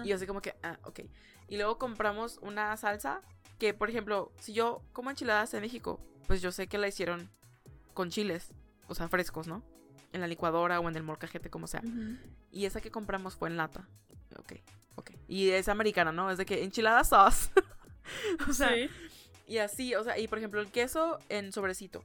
[0.06, 1.02] y yo así como que, ah, ok.
[1.50, 3.22] Y luego compramos una salsa
[3.60, 7.30] que, por ejemplo, si yo como enchiladas en México, pues yo sé que la hicieron
[7.94, 8.54] con chiles,
[8.88, 9.64] o sea, frescos, ¿no?
[10.14, 11.82] En la licuadora o en el molcajete, como sea.
[11.84, 12.18] Ujú.
[12.52, 13.88] Y esa que compramos fue en lata.
[14.38, 14.54] Ok,
[14.96, 15.12] ok.
[15.28, 16.32] Y es americana, ¿no?
[16.32, 17.50] Es de que enchilada sauce.
[18.50, 18.90] o sea, Sí.
[19.48, 22.04] y así, o sea, y por ejemplo, el queso en sobrecito.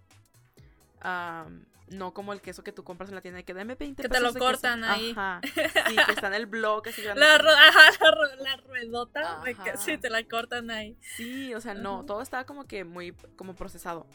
[1.01, 4.03] Am, no como el queso que tú compras en la tienda de que dame 20
[4.03, 4.39] Que te lo queso.
[4.45, 5.13] cortan ahí.
[5.13, 5.41] Ajá.
[5.89, 7.03] Sí, que está en el blog así.
[7.03, 9.77] La, ru- ajá, la, ru- la ruedota, de que Ajá.
[9.79, 10.99] sí, te la cortan ahí.
[11.01, 14.07] Sí, o sea, no, todo estaba como que muy como procesado.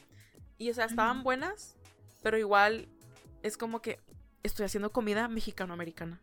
[0.60, 1.76] Y o sea, estaban buenas,
[2.22, 2.88] pero igual
[3.44, 4.00] es como que
[4.42, 6.20] estoy haciendo comida mexicano-americana,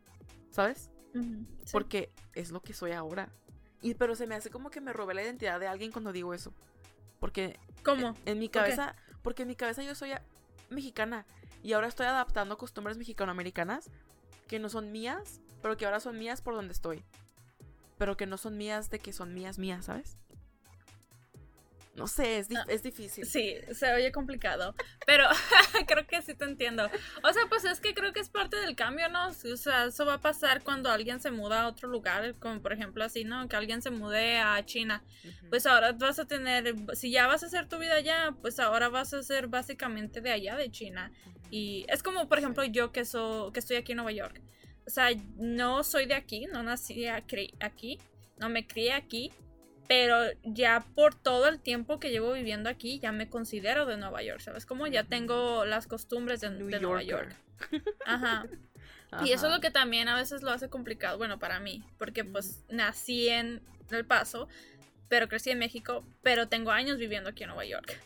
[0.50, 0.90] ¿sabes?
[1.12, 1.46] Sí.
[1.70, 3.30] Porque es lo que soy ahora.
[3.82, 6.34] Y pero se me hace como que me robé la identidad de alguien cuando digo
[6.34, 6.52] eso.
[7.18, 8.14] Porque ¿Cómo?
[8.26, 10.10] en mi cabeza, porque en mi cabeza yo soy
[10.70, 11.26] mexicana
[11.62, 13.90] y ahora estoy adaptando costumbres mexicano-americanas
[14.48, 17.04] que no son mías, pero que ahora son mías por donde estoy.
[17.98, 20.16] Pero que no son mías de que son mías mías, ¿sabes?
[21.94, 23.26] No sé, es, di- Ah, es difícil.
[23.26, 24.74] Sí, se oye complicado,
[25.06, 25.24] pero
[25.88, 26.88] creo que sí te entiendo.
[27.22, 29.28] O sea, pues es que creo que es parte del cambio, ¿no?
[29.28, 32.72] O sea, eso va a pasar cuando alguien se muda a otro lugar, como por
[32.72, 33.48] ejemplo así, ¿no?
[33.48, 35.02] Que alguien se mude a China.
[35.50, 38.88] Pues ahora vas a tener, si ya vas a hacer tu vida allá, pues ahora
[38.88, 41.12] vas a ser básicamente de allá, de China.
[41.50, 44.40] Y es como, por ejemplo, yo que, so, que estoy aquí en Nueva York.
[44.86, 47.98] O sea, no soy de aquí, no nací aquí,
[48.38, 49.32] no me crié aquí,
[49.90, 54.22] pero ya por todo el tiempo que llevo viviendo aquí, ya me considero de Nueva
[54.22, 54.64] York, ¿sabes?
[54.64, 57.02] Como ya tengo las costumbres de, Nueva.
[57.02, 57.34] York.
[58.06, 58.46] Ajá.
[59.24, 62.22] Y eso es lo que también a veces lo hace complicado, bueno, para mí, porque
[62.22, 64.46] pues nací en El Paso,
[65.08, 68.00] pero crecí en México, pero tengo años viviendo aquí en Nueva York.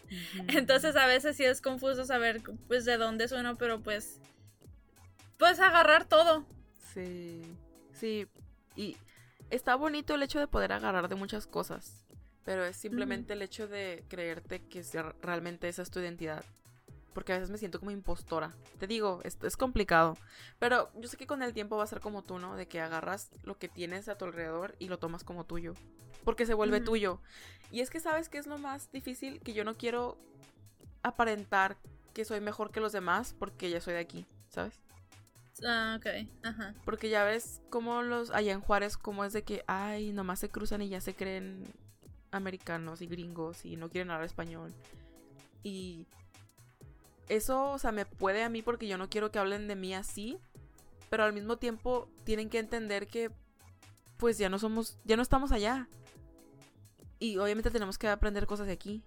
[0.49, 4.22] Entonces a veces sí es confuso saber pues de dónde es uno, pero pues
[5.37, 6.47] puedes agarrar todo.
[6.95, 7.43] Sí,
[7.93, 8.26] sí.
[8.74, 8.97] Y
[9.51, 12.05] está bonito el hecho de poder agarrar de muchas cosas,
[12.45, 16.45] pero es simplemente el hecho de creerte que sea- realmente esa es tu identidad.
[17.14, 18.53] Porque a veces me siento como impostora.
[18.80, 20.16] Te digo, es, es complicado.
[20.59, 22.57] Pero yo sé que con el tiempo va a ser como tú, ¿no?
[22.57, 25.74] De que agarras lo que tienes a tu alrededor y lo tomas como tuyo.
[26.24, 27.20] Porque se vuelve tuyo.
[27.70, 30.18] Y es que sabes que es lo más difícil, que yo no quiero
[31.03, 31.76] aparentar
[32.14, 34.80] que soy mejor que los demás porque ya soy de aquí, ¿sabes?
[35.65, 36.75] Ah, ok, ajá.
[36.85, 40.49] Porque ya ves como los allá en Juárez, como es de que, ay, nomás se
[40.49, 41.63] cruzan y ya se creen
[42.33, 44.73] americanos y gringos y no quieren hablar español.
[45.63, 46.07] Y
[47.29, 49.95] eso, o sea, me puede a mí porque yo no quiero que hablen de mí
[49.95, 50.39] así,
[51.09, 53.31] pero al mismo tiempo tienen que entender que,
[54.17, 55.89] pues ya no somos, ya no estamos allá.
[57.21, 59.03] Y obviamente tenemos que aprender cosas de aquí.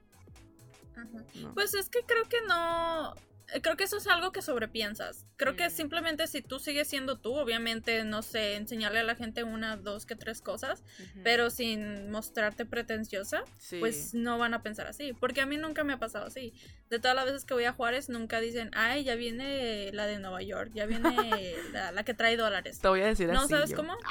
[0.95, 1.25] ajá.
[1.41, 1.53] ¿no?
[1.53, 3.13] Pues es que creo que no.
[3.61, 5.25] Creo que eso es algo que sobrepiensas.
[5.37, 9.43] Creo que simplemente si tú sigues siendo tú, obviamente, no sé, enseñarle a la gente
[9.45, 10.83] una, dos, que tres cosas,
[11.23, 13.79] pero sin mostrarte pretenciosa, Sí.
[13.79, 15.13] pues no van a pensar así.
[15.13, 16.53] Porque a mí nunca me ha pasado así.
[16.89, 20.19] De todas las veces que voy a Juárez, nunca dicen, ay, ya viene la de
[20.19, 22.79] Nueva York, ya viene la, la que trae dólares.
[22.79, 23.49] te voy a decir ¿No así.
[23.49, 23.77] sabes yo.
[23.77, 23.95] cómo?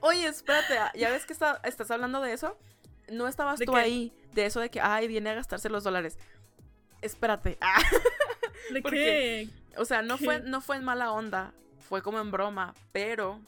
[0.00, 2.58] Oye, espérate, ah, ya ves que está- estás hablando de eso.
[3.10, 3.78] No estabas ¿De tú qué?
[3.78, 6.18] ahí, de eso de que, ay, viene a gastarse los dólares.
[7.02, 7.58] Espérate.
[7.60, 7.82] ah,
[8.72, 9.48] ¿De ¿Por qué?
[9.76, 11.52] o sea, no fue, no fue en mala onda,
[11.88, 13.40] fue como en broma, pero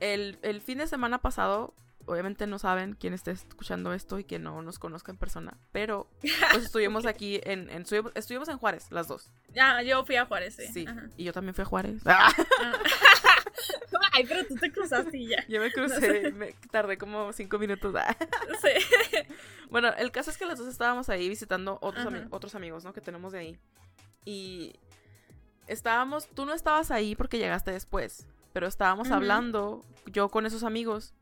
[0.00, 1.74] el, el fin de semana pasado,
[2.06, 6.08] obviamente no saben quién esté escuchando esto y que no nos conozca en persona, pero
[6.52, 7.82] pues estuvimos aquí en, en
[8.14, 9.30] estuvimos, en Juárez, las dos.
[9.60, 10.66] Ah, yo fui a Juárez, sí.
[10.72, 11.08] Sí, Ajá.
[11.16, 12.02] y yo también fui a Juárez.
[12.06, 12.72] Ah, Ah.
[14.14, 15.46] Ay, pero tú te cruzaste y ya.
[15.48, 17.94] yo me crucé, me tardé como cinco minutos.
[17.96, 18.14] ah.
[18.60, 19.26] Sí.
[19.70, 22.92] Bueno, el caso es que los dos estábamos ahí visitando otros, ami- otros amigos, ¿no?
[22.92, 23.58] Que tenemos de ahí.
[24.26, 24.74] Y
[25.66, 31.14] estábamos, tú no estabas ahí porque llegaste después, pero estábamos hablando yo con esos amigos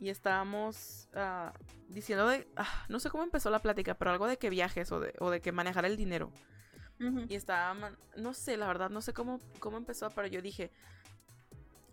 [0.00, 1.52] y estábamos ah,
[1.88, 5.00] diciendo de, ah, no sé cómo empezó la plática, pero algo de que viajes o
[5.00, 6.30] de, o de que manejar el dinero.
[7.28, 10.72] Y estaba, no sé, la verdad, no sé cómo, cómo empezó, pero yo dije,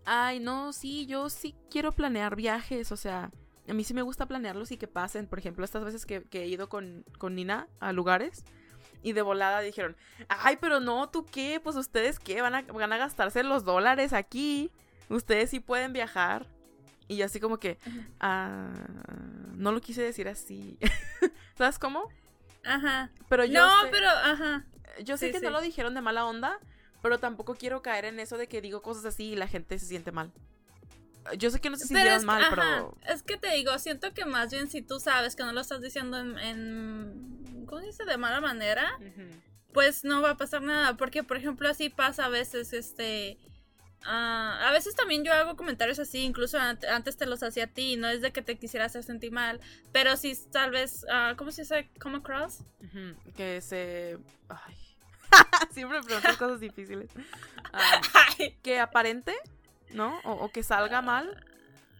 [0.03, 3.29] ay, no, sí, yo sí quiero planear viajes, o sea,
[3.67, 5.27] a mí sí me gusta planearlos y que pasen.
[5.27, 8.43] Por ejemplo, estas veces que, que he ido con, con Nina a lugares
[9.01, 9.95] y de volada dijeron,
[10.27, 11.59] ay, pero no, ¿tú qué?
[11.63, 14.71] Pues ustedes qué, van a, van a gastarse los dólares aquí.
[15.09, 16.47] ustedes sí pueden viajar.
[17.07, 17.77] Y yo así como que,
[18.19, 18.71] ah,
[19.55, 20.77] no lo quise decir así.
[21.57, 22.09] ¿Sabes cómo?
[22.63, 23.11] Ajá.
[23.29, 24.65] Pero yo No, sé- pero, ajá.
[25.03, 25.53] yo sé sí, que no sí.
[25.53, 26.59] lo dijeron de mala onda,
[27.03, 29.85] pero tampoco quiero caer en eso de que digo cosas así y la gente se
[29.85, 30.31] siente mal.
[31.37, 33.77] Yo sé que no se Pero sintieron es, mal, ajá, pero es que te digo,
[33.79, 37.81] siento que más bien si tú sabes que no lo estás diciendo en, en ¿cómo
[37.81, 38.05] dice?
[38.05, 38.99] De mala manera,
[39.73, 40.97] pues no va a pasar nada.
[40.97, 43.37] Porque, por ejemplo, así pasa a veces, este...
[44.05, 47.67] ah, a veces también yo hago comentarios así, incluso ant- antes te los hacía a
[47.67, 49.59] ti, no es de que te quisiera hacer sentir mal,
[49.91, 51.89] pero sí tal vez, ah, ¿cómo se dice?
[51.99, 52.59] Come across.
[53.35, 54.17] Que se...
[54.49, 54.75] Ay.
[55.71, 57.09] Siempre me preguntas cosas difíciles.
[57.73, 58.01] Ah,
[58.63, 59.33] que aparente,
[59.91, 60.17] ¿no?
[60.23, 61.43] O, o que salga mal.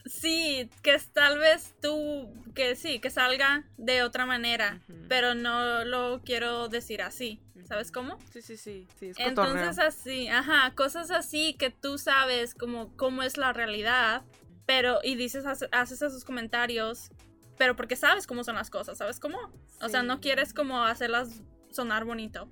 [0.06, 4.80] Sí, que tal vez tú, que sí, que salga de otra manera,
[5.10, 8.18] pero no lo quiero decir así, ¿sabes cómo?
[8.32, 8.88] Sí, sí, sí.
[9.00, 9.56] sí es cotorreo.
[9.56, 14.24] Entonces así, ajá, cosas así que tú sabes como cómo es la realidad,
[14.68, 17.10] pero y dices, hace- haces esos comentarios,
[17.58, 19.38] pero porque sabes cómo son las cosas, ¿sabes cómo?
[19.82, 21.42] O sea, no quieres como hacerlas
[21.72, 22.48] sonar bonito.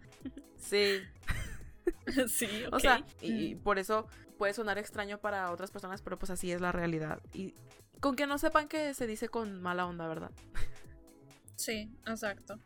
[0.58, 1.02] Sí.
[2.28, 2.82] sí, O ok.
[2.82, 3.60] sea, y Mm.
[3.60, 4.08] por eso
[4.44, 7.22] puede sonar extraño para otras personas, pero pues así es la realidad.
[7.32, 7.54] Y
[8.02, 10.32] con que no sepan que se dice con mala onda, ¿verdad?
[11.56, 12.60] Sí, exacto.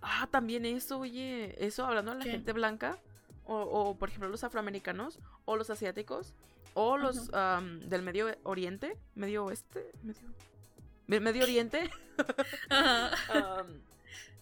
[0.00, 2.32] Ah, también eso, oye, eso hablando de la ¿Qué?
[2.32, 2.98] gente blanca,
[3.44, 6.34] o, o, por ejemplo los afroamericanos, o los asiáticos,
[6.74, 10.22] o los am, del Medio Oriente, Medio Oeste, Medio,
[11.06, 11.88] Me- Medio Oriente,
[12.68, 13.64] Ajá.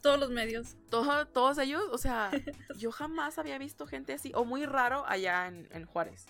[0.03, 0.77] Todos los medios.
[0.91, 2.31] todo- todos ellos, o sea,
[2.79, 6.27] yo jamás había visto gente así, o muy raro allá en, en Juárez.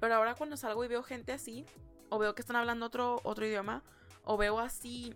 [0.00, 1.64] Pero ahora cuando salgo y veo gente así,
[2.10, 3.82] o veo que están hablando otro, otro idioma,
[4.24, 5.14] o veo así,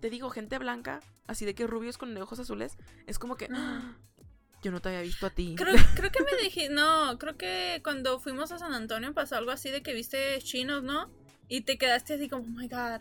[0.00, 3.96] te digo, gente blanca, así de que rubios con ojos azules, es como que, "Ah,
[4.62, 5.54] yo no te había visto a ti.
[5.56, 9.50] Creo, creo que me dije, no, creo que cuando fuimos a San Antonio pasó algo
[9.50, 11.10] así de que viste chinos, ¿no?
[11.48, 13.00] Y te quedaste así como, oh my god.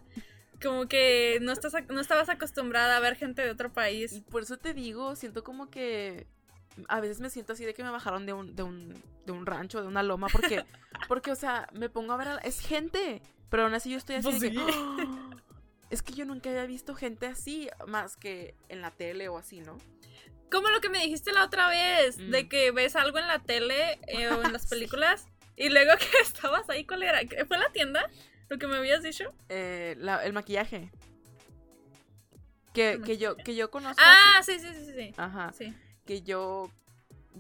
[0.65, 4.23] Como que no, estás, no estabas acostumbrada a ver gente de otro Y país.
[4.31, 6.25] por eso te digo, siento como que
[6.89, 8.93] a veces me siento así de que me bajaron de un, de un,
[9.25, 10.65] de un rancho, de una loma, porque,
[11.07, 14.15] porque, o sea, me pongo a ver, a- es gente, pero aún así yo estoy
[14.17, 14.79] así Pues de que, sí.
[15.91, 19.61] Es que yo nunca había visto gente así, más que en la tele o así,
[19.61, 19.77] ¿no?
[20.51, 22.31] Como lo que me dijiste la otra vez, Mm.
[22.31, 24.69] de que ves algo en la tele eh, o en las Sí.
[24.69, 27.23] películas y luego que estabas ahí, ¿cuál era?
[27.25, 28.09] ¿Qué- ¿Fue la tienda?
[28.49, 29.33] Lo que me habías dicho.
[29.49, 30.91] Eh, la- el maquillaje.
[32.73, 34.01] Que, que yo, que yo conozco.
[34.05, 35.13] Ah, sí, sí, sí, sí.
[35.17, 35.51] Ajá.
[35.53, 35.73] Sí.
[36.05, 36.69] que yo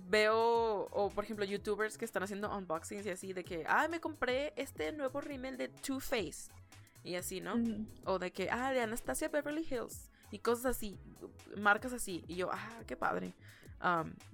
[0.09, 3.99] veo, o por ejemplo, youtubers que están haciendo unboxings y así, de que, ah, me
[3.99, 6.51] compré este nuevo rímel de Too Faced.
[7.03, 7.53] Y así, ¿no?
[8.05, 10.09] O de que, ah, de Anastasia Beverly Hills.
[10.31, 10.97] Y cosas así,
[11.57, 12.23] marcas así.
[12.27, 13.33] Y yo, ah, qué padre.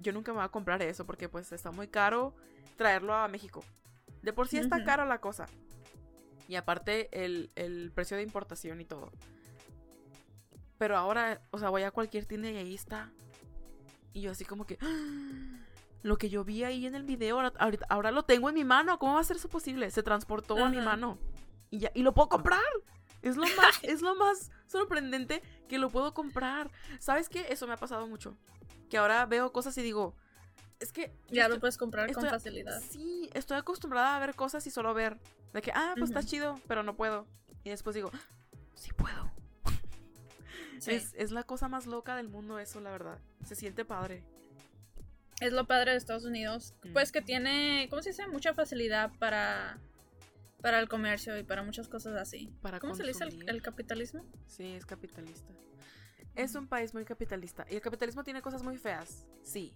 [0.00, 2.34] Yo nunca me voy a comprar eso porque pues está muy caro
[2.78, 3.62] traerlo a México.
[4.22, 5.46] De por sí está caro la cosa.
[6.52, 9.10] Y aparte el, el precio de importación y todo.
[10.76, 13.10] Pero ahora, o sea, voy a cualquier tienda y ahí está.
[14.12, 14.76] Y yo así como que...
[14.82, 15.64] "Ah,
[16.02, 18.64] Lo que yo vi ahí en el video, ahora, ahorita- ahora lo tengo en mi
[18.64, 18.98] mano.
[18.98, 19.90] ¿Cómo va a ser eso posible?
[19.90, 21.16] Se transportó a mi mano.
[21.70, 22.60] Y, ya, y lo puedo comprar.
[23.22, 26.70] Es lo más, es lo más sorprendente que lo puedo comprar.
[26.98, 27.46] ¿Sabes qué?
[27.48, 28.36] Eso me ha pasado mucho.
[28.90, 30.16] Que ahora veo cosas y digo,
[30.82, 31.12] es que...
[31.30, 32.80] Ya estoy- lo puedes comprar con facilidad.
[32.90, 35.18] Sí, estoy acostumbrada a ver cosas y solo ver.
[35.52, 36.28] De que, ah, pues está Ujú.
[36.28, 37.26] chido, pero no puedo.
[37.64, 38.10] Y después digo,
[38.74, 39.30] sí puedo.
[40.80, 40.90] Sí.
[40.94, 43.18] Es, es la cosa más loca del mundo eso, la verdad.
[43.44, 44.24] Se siente padre.
[45.40, 46.74] Es lo padre de Estados Unidos.
[46.82, 46.92] Mm.
[46.92, 48.26] Pues que tiene, ¿cómo se dice?
[48.26, 49.78] Mucha facilidad para,
[50.60, 52.52] para el comercio y para muchas cosas así.
[52.62, 54.24] Para ¿Cómo se le dice el capitalismo?
[54.48, 55.52] Sí, es capitalista.
[56.34, 57.64] Es un país muy capitalista.
[57.70, 59.72] Y el capitalismo tiene cosas muy feas, sí.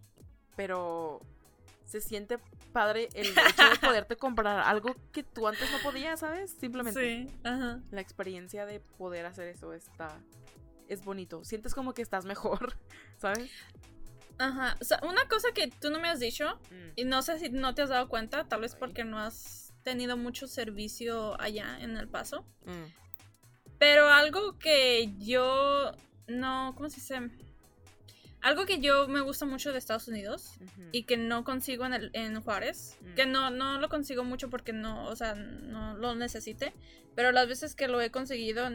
[0.57, 1.21] Pero
[1.85, 2.39] se siente
[2.73, 6.51] padre el hecho de poderte comprar algo que tú antes no podías, ¿sabes?
[6.59, 7.01] Simplemente.
[7.29, 7.81] Sí, ajá.
[7.91, 10.19] La experiencia de poder hacer eso está.
[10.89, 11.45] Es bonito.
[11.45, 12.75] Sientes como que estás mejor,
[13.19, 13.51] ¿sabes?
[14.39, 14.77] Ajá.
[14.81, 16.91] O sea, una cosa que tú no me has dicho, Mm.
[16.97, 20.17] y no sé si no te has dado cuenta, tal vez porque no has tenido
[20.17, 22.45] mucho servicio allá en El Paso.
[22.65, 22.93] Mm.
[23.79, 25.93] Pero algo que yo
[26.29, 27.31] no, ¿cómo se dice?
[28.43, 30.53] Algo que yo me gusta mucho de Estados Unidos
[30.93, 33.15] y que no consigo en, el- en Juárez, Mm.
[33.15, 36.73] que no, no lo consigo mucho porque no, o sea, no lo necesite,
[37.15, 38.69] pero las veces que lo he conseguido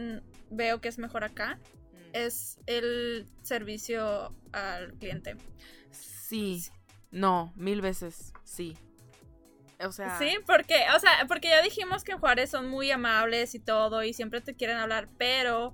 [0.49, 1.55] veo que es mejor acá,
[1.93, 1.97] Mm.
[2.13, 5.37] es el servicio al cliente.
[5.91, 6.63] Sí.
[7.11, 8.33] No, mil veces.
[8.43, 8.77] Sí.
[9.85, 10.17] O sea.
[10.19, 14.03] Sí, porque, o sea, porque ya dijimos que en Juárez son muy amables y todo
[14.03, 15.73] y siempre te quieren hablar, pero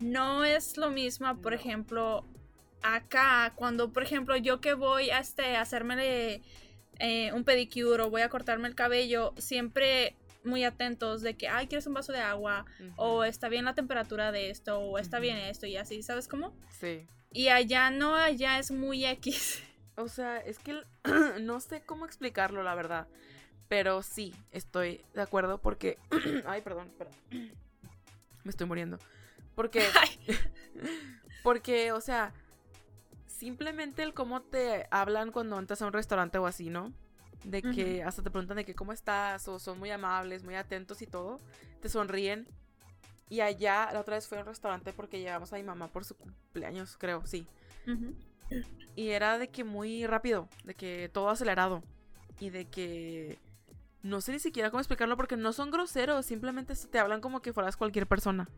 [0.00, 1.58] no es lo mismo, por No.
[1.58, 2.24] ejemplo,
[2.82, 6.42] acá, cuando, por ejemplo, yo que voy a, este, a hacerme
[6.98, 11.66] eh, un pedicure o voy a cortarme el cabello, siempre muy atentos de que, ay,
[11.66, 12.64] ¿quieres un vaso de agua?
[12.96, 16.54] O está bien la temperatura de esto, o está bien esto, y así, ¿sabes cómo?
[16.80, 17.06] Sí.
[17.32, 19.62] Y allá no, allá es muy X.
[19.96, 20.80] O sea, es que
[21.40, 23.08] no sé cómo explicarlo, la verdad.
[23.68, 25.98] Pero sí, estoy de acuerdo porque...
[26.46, 27.10] Ay, perdón, espera.
[28.44, 28.98] Me estoy muriendo.
[29.54, 29.84] Porque...
[31.42, 32.32] porque, o sea,
[33.38, 36.92] simplemente el cómo te hablan cuando entras a un restaurante o así, ¿no?
[37.44, 41.00] De que hasta te preguntan de que cómo estás o son muy amables, muy atentos
[41.02, 41.38] y todo.
[41.80, 42.48] Te sonríen.
[43.30, 46.04] Y allá, la otra vez fui a un restaurante porque llevamos a mi mamá por
[46.04, 47.46] su cumpleaños, creo, sí.
[48.96, 51.84] Y era de que muy rápido, de que todo acelerado.
[52.40, 53.38] Y de que
[54.02, 57.52] no sé ni siquiera cómo explicarlo porque no son groseros, simplemente te hablan como que
[57.52, 58.48] fueras cualquier persona.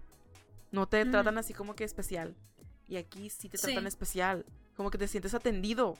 [0.72, 2.34] No te tratan así como que especial.
[2.88, 4.46] Y aquí sí te tratan especial,
[4.80, 5.98] como que te sientes atendido.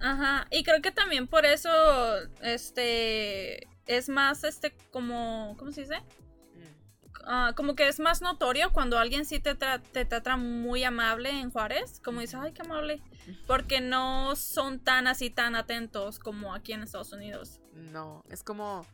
[0.00, 1.70] Ajá, y creo que también por eso
[2.40, 6.02] este es más este como ¿cómo se dice?
[7.24, 11.52] Ah, como que es más notorio cuando alguien sí te, te trata muy amable en
[11.52, 13.00] Juárez, como dices, ay, qué amable,
[13.46, 17.60] porque no son tan así, tan atentos como aquí en Estados Unidos.
[17.72, 18.84] No, es como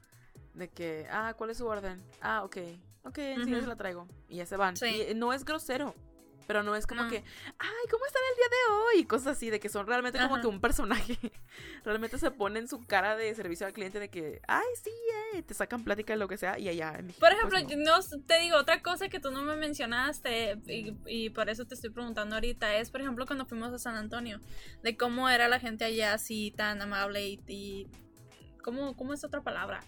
[0.53, 2.05] de que, ah, ¿cuál es su orden?
[2.21, 2.59] Ah, ok,
[3.05, 4.07] ok, enseguida se la traigo.
[4.29, 4.75] Y ya se van.
[4.83, 5.95] Y no es grosero.
[6.49, 7.17] Pero no es como que,
[7.59, 9.03] ay, ¿cómo están el día de hoy?
[9.03, 11.19] Y cosas así, de que son realmente como que un personaje.
[11.85, 14.91] realmente se ponen su cara de servicio al cliente de que, ay, sí,
[15.35, 18.21] eh, te sacan plática de lo que sea y allá en Por ejemplo, pues, no.
[18.27, 20.59] te digo otra cosa que tú no me mencionaste
[21.07, 24.41] y, por eso te estoy preguntando ahorita, es por ejemplo cuando fuimos a San Antonio,
[24.83, 27.87] de cómo era la gente allá así tan amable y,
[28.65, 29.81] ¿cómo, ¿cómo es otra palabra?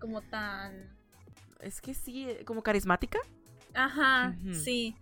[0.00, 0.96] Como tan...
[1.60, 3.18] Es que sí, eh, como carismática.
[3.74, 4.96] Ajá, sí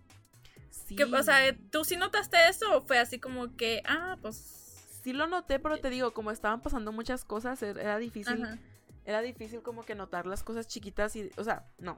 [0.91, 4.99] o sea, ¿tú sí notaste eso o fue así como que, ah, pues...
[5.03, 8.43] Sí lo noté, pero te digo, como estaban pasando muchas cosas, er, era difícil.
[9.05, 11.97] Era difícil como que notar las cosas chiquitas y, o sea, no.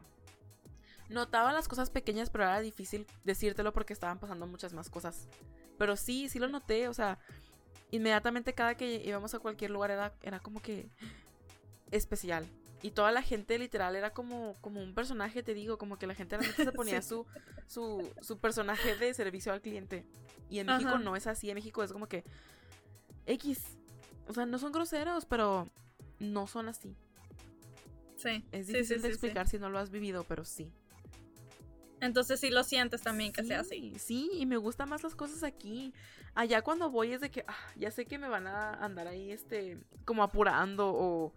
[1.09, 5.29] Notaba las cosas pequeñas, pero era difícil decírtelo porque estaban pasando muchas más cosas.
[5.77, 7.17] Pero sí, sí lo noté, o sea,
[7.91, 10.89] inmediatamente cada que íbamos a cualquier lugar era, era como que
[11.91, 12.45] especial.
[12.81, 16.13] Y toda la gente literal era como, como un personaje, te digo, como que la
[16.13, 17.25] gente realmente se ponía su,
[17.67, 20.05] su, su, personaje de servicio al cliente.
[20.49, 22.23] Y en México no es así, en México es como que
[23.25, 23.77] X.
[24.27, 25.67] O sea, no son groseros, pero
[26.19, 26.95] no son así.
[28.15, 28.45] Sí.
[28.51, 30.71] Es difícil de explicar si no lo has vivido, pero sí.
[31.99, 33.93] Entonces sí lo sientes también que sea así.
[33.97, 35.93] Sí, y me gustan más las cosas aquí.
[36.35, 39.31] Allá cuando voy es de que ah, ya sé que me van a andar ahí
[39.31, 41.33] este como apurando o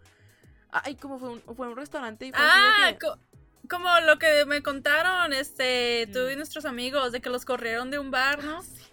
[0.73, 2.97] Ay, como fue un, fue un restaurante y Ah,
[3.69, 7.99] como lo que me contaron, este, tú y nuestros amigos, de que los corrieron de
[7.99, 8.61] un bar, ¿no?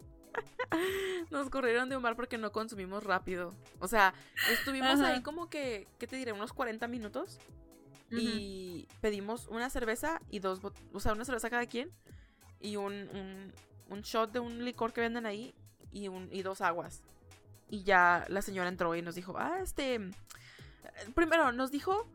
[1.31, 3.53] Nos corrieron de un bar porque no consumimos rápido.
[3.79, 4.13] O sea,
[4.51, 6.31] estuvimos ahí como que, ¿qué te diré?
[6.31, 7.39] Unos 40 minutos.
[8.09, 10.61] Y pedimos una cerveza y dos,
[10.93, 11.91] o sea, una cerveza cada quien.
[12.61, 13.53] Y un, un,
[13.89, 15.53] un shot de un licor que venden ahí
[15.91, 17.01] y, un, y dos aguas.
[17.69, 19.99] Y ya la señora entró y nos dijo, ah, este,
[21.15, 22.07] primero nos dijo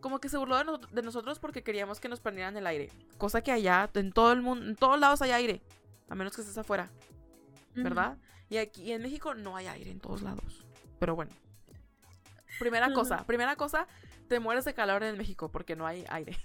[0.00, 2.90] como que se burló de, nosotros porque queríamos que nos prendieran el aire.
[3.16, 5.62] Cosa que allá, en todo el mundo, en todos lados hay aire.
[6.10, 6.90] A menos que estés afuera.
[7.74, 8.18] ¿Verdad?
[8.50, 10.66] Y aquí en México no hay aire en todos lados.
[10.98, 11.32] Pero bueno.
[12.58, 13.86] Primera cosa, primera cosa,
[14.28, 16.36] te mueres de calor en México porque no hay aire.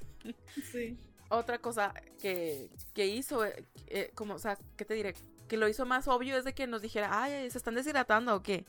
[0.72, 0.98] Sí.
[1.30, 5.14] Otra cosa que, que hizo, eh, eh, como, o sea, ¿qué te diré?
[5.48, 8.42] Que lo hizo más obvio es de que nos dijera, ay, ¿se están deshidratando o
[8.42, 8.66] qué?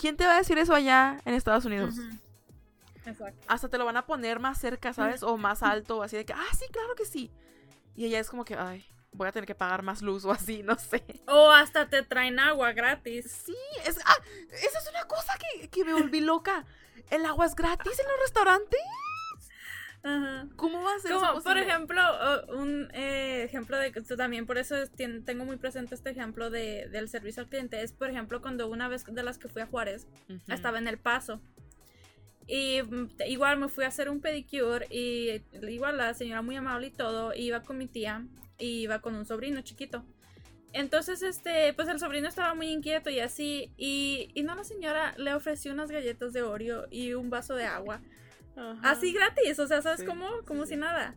[0.00, 1.94] ¿Quién te va a decir eso allá en Estados Unidos?
[3.04, 3.44] Exacto.
[3.48, 5.22] Hasta te lo van a poner más cerca, ¿sabes?
[5.22, 7.30] O más alto, así de que, ah, sí, claro que sí.
[7.94, 10.62] Y ella es como que, ay, voy a tener que pagar más luz o así,
[10.64, 11.04] no sé.
[11.26, 13.30] O hasta te traen agua gratis.
[13.44, 14.16] Sí, es, ah,
[14.52, 16.64] esa es una cosa que, que me volví loca.
[17.10, 18.80] ¿El agua es gratis en los restaurantes?
[20.56, 22.00] ¿Cómo va a ser Como, Por ejemplo,
[22.48, 27.08] un eh, ejemplo de que también por eso tengo muy presente este ejemplo de, del
[27.08, 27.82] servicio al cliente.
[27.82, 30.06] Es, por ejemplo, cuando una vez de las que fui a Juárez,
[30.48, 31.40] estaba en El Paso.
[32.46, 36.88] Y mm, igual me fui a hacer un pedicure y igual la señora muy amable
[36.88, 38.26] y todo, iba con mi tía
[38.58, 40.04] y iba con un sobrino chiquito.
[40.72, 45.14] Entonces, este, pues el sobrino estaba muy inquieto y así, y, y no la señora
[45.16, 48.00] le ofreció unas galletas de Oreo y un vaso de agua.
[48.82, 50.28] Así gratis, o sea, ¿sabes cómo?
[50.46, 51.14] Como si nada.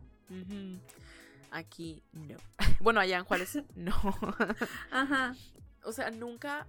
[1.51, 2.37] Aquí no.
[2.79, 3.95] Bueno, allá en Juárez no.
[4.91, 5.35] Ajá.
[5.83, 6.67] O sea, nunca,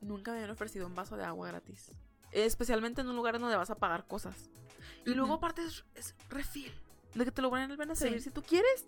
[0.00, 1.90] nunca me habían ofrecido un vaso de agua gratis.
[2.30, 4.50] Especialmente en un lugar donde vas a pagar cosas.
[5.04, 6.72] Y luego aparte es, refil.
[7.14, 8.86] De que te lo van a servir si tú quieres.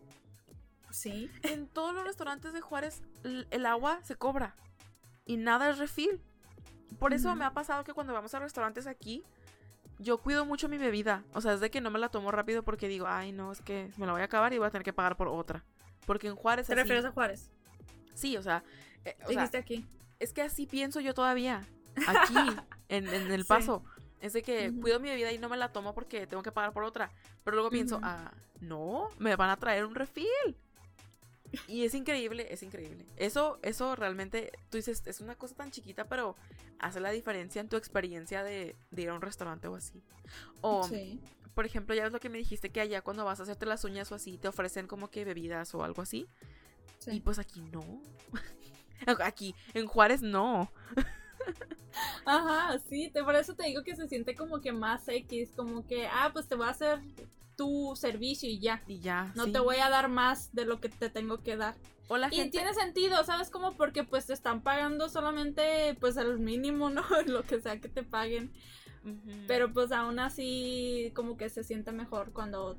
[0.90, 1.30] Sí.
[1.42, 4.54] En todos los restaurantes de Juárez el, agua se cobra.
[5.26, 6.20] Y nada es refil.
[6.98, 9.24] Por eso me ha pasado que cuando vamos a restaurantes aquí,
[9.98, 11.24] yo cuido mucho mi bebida.
[11.32, 13.60] O sea, es de que no me la tomo rápido porque digo, ay, no, es
[13.60, 15.64] que me la voy a acabar y voy a tener que pagar por otra.
[16.06, 16.66] Porque en Juárez.
[16.66, 17.50] ¿Te refieres a Juárez?
[18.14, 18.62] Sí, o sea.
[19.04, 19.86] Eh, Dijiste aquí.
[20.18, 21.62] Es que así pienso yo todavía.
[22.06, 22.34] Aquí,
[22.88, 23.84] en, el paso.
[24.20, 26.72] Es de que cuido mi bebida y no me la tomo porque tengo que pagar
[26.72, 27.10] por otra.
[27.44, 30.56] Pero luego pienso, ah, no, me van a traer un refil.
[31.68, 33.04] Y es increíble, es increíble.
[33.16, 36.36] Eso, eso realmente, tú dices, es una cosa tan chiquita, pero
[36.78, 40.02] hace la diferencia en tu experiencia de, ir a un restaurante o así.
[40.60, 40.88] O,
[41.54, 43.84] por ejemplo, ya es lo que me dijiste que allá cuando vas a hacerte las
[43.84, 46.26] uñas o así, te ofrecen como que bebidas o algo así.
[47.06, 47.84] Y pues aquí no.
[49.22, 50.70] aquí, en Juárez no.
[52.24, 55.86] Ajá, sí, te, por eso te digo que se siente como que más X, como
[55.86, 57.00] que, ah, pues te voy a hacer
[57.56, 58.82] tu servicio y ya.
[58.86, 59.32] Y ya.
[59.34, 61.74] No te voy a dar más de lo que te tengo que dar.
[62.08, 63.72] O la y tiene sentido, ¿sabes cómo?
[63.72, 67.02] Porque pues te están pagando solamente pues el mínimo, ¿no?
[67.26, 68.52] lo que sea que te paguen.
[69.46, 72.78] Pero pues aún así como que se siente mejor cuando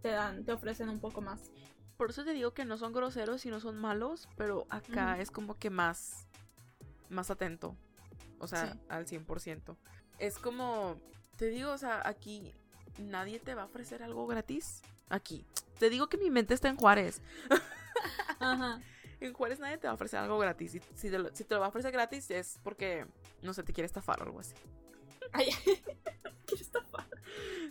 [0.00, 1.50] te dan, te ofrecen un poco más.
[1.96, 5.30] Por eso te digo que no son groseros y no son malos, pero acá es
[5.30, 6.28] como que más,
[7.08, 7.76] más atento.
[8.38, 9.76] O sea, al 100%.
[10.18, 10.96] Es como,
[11.36, 12.54] te digo, o sea, aquí
[12.98, 14.82] nadie te va a ofrecer algo gratis.
[15.08, 15.44] Aquí.
[15.78, 17.20] Te digo que mi mente está en Juárez.
[18.40, 18.80] Ajá.
[19.20, 20.72] En Juárez nadie te va a ofrecer algo gratis.
[20.72, 23.06] Si, si, te lo, si te lo va a ofrecer gratis es porque,
[23.42, 24.54] no sé, te quiere estafar o algo así.
[25.32, 25.46] Ay,
[26.46, 27.06] quiere estafar.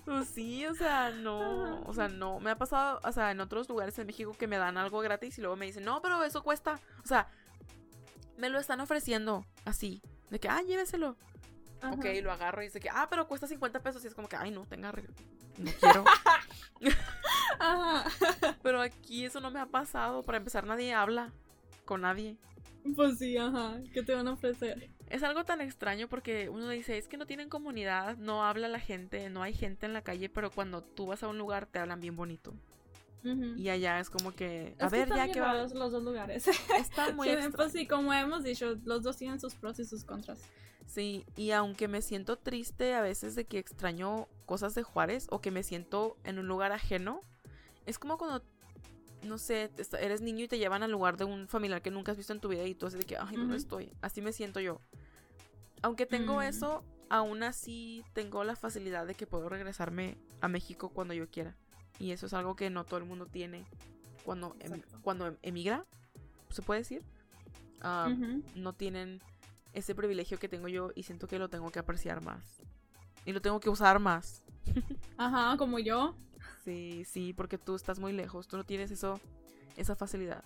[0.05, 2.39] Pues sí, o sea, no, o sea, no.
[2.39, 5.37] Me ha pasado, o sea, en otros lugares en México que me dan algo gratis
[5.37, 6.79] y luego me dicen, no, pero eso cuesta.
[7.03, 7.27] O sea,
[8.37, 10.01] me lo están ofreciendo así.
[10.29, 11.17] De que, ah, lléveselo.
[11.83, 14.03] Ok, lo agarro y dice que, ah, pero cuesta 50 pesos.
[14.03, 14.91] Y es como que, ay, no, tenga.
[14.91, 16.03] No quiero.
[17.59, 18.09] Ajá.
[18.63, 20.23] pero aquí eso no me ha pasado.
[20.23, 21.31] Para empezar, nadie habla
[21.85, 22.37] con nadie.
[22.95, 23.79] Pues sí, ajá.
[23.93, 24.89] ¿Qué te van a ofrecer?
[25.09, 28.79] Es algo tan extraño porque uno dice, es que no tienen comunidad, no habla la
[28.79, 31.79] gente, no hay gente en la calle, pero cuando tú vas a un lugar te
[31.79, 32.53] hablan bien bonito.
[33.57, 35.53] Y allá es como que, a ver, ya que va.
[35.53, 36.47] los dos lugares.
[36.79, 40.03] Está muy sí, Pues sí, como hemos dicho, los dos tienen sus pros y sus
[40.03, 40.39] contras.
[40.85, 45.41] Sí, y aunque me siento triste a veces de que extraño cosas de Juárez o
[45.41, 47.21] que me siento en un lugar ajeno,
[47.85, 48.45] es como cuando,
[49.23, 52.17] no sé, eres niño y te llevan al lugar de un familiar que nunca has
[52.17, 53.91] visto en tu vida y tú haces de que, ay, no estoy.
[54.01, 54.79] Así me siento yo.
[55.81, 56.43] Aunque tengo mm.
[56.43, 61.55] eso, aún así tengo la facilidad de que puedo regresarme a México cuando yo quiera.
[61.99, 63.65] Y eso es algo que no todo el mundo tiene
[64.23, 65.85] cuando, em, cuando em, emigra,
[66.49, 67.03] se puede decir.
[67.81, 68.09] Ah,
[68.55, 69.21] no tienen
[69.73, 72.43] ese privilegio que tengo yo y siento que lo tengo que apreciar más.
[73.25, 74.43] Y lo tengo que usar más.
[75.17, 76.15] Ajá, como yo.
[76.63, 79.19] Sí, sí, porque tú estás muy lejos, tú no tienes eso,
[79.77, 80.43] esa facilidad.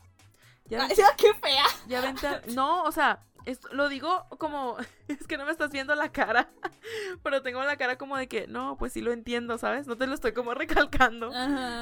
[0.69, 1.65] Ya qué fea.
[1.87, 3.25] Ya vente No, o sea,
[3.71, 6.49] lo digo como, es que no me estás viendo la cara,
[7.23, 9.87] pero tengo la cara como de que, no, pues sí lo entiendo, ¿sabes?
[9.87, 11.31] No te lo estoy como recalcando,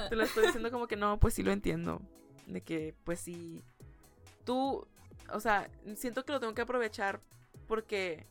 [0.10, 2.02] te lo estoy diciendo como que, no, pues sí lo entiendo,
[2.46, 3.64] de que, pues sí,
[4.46, 4.88] tú,
[5.32, 7.20] o sea, siento que lo tengo que aprovechar
[7.68, 8.26] porque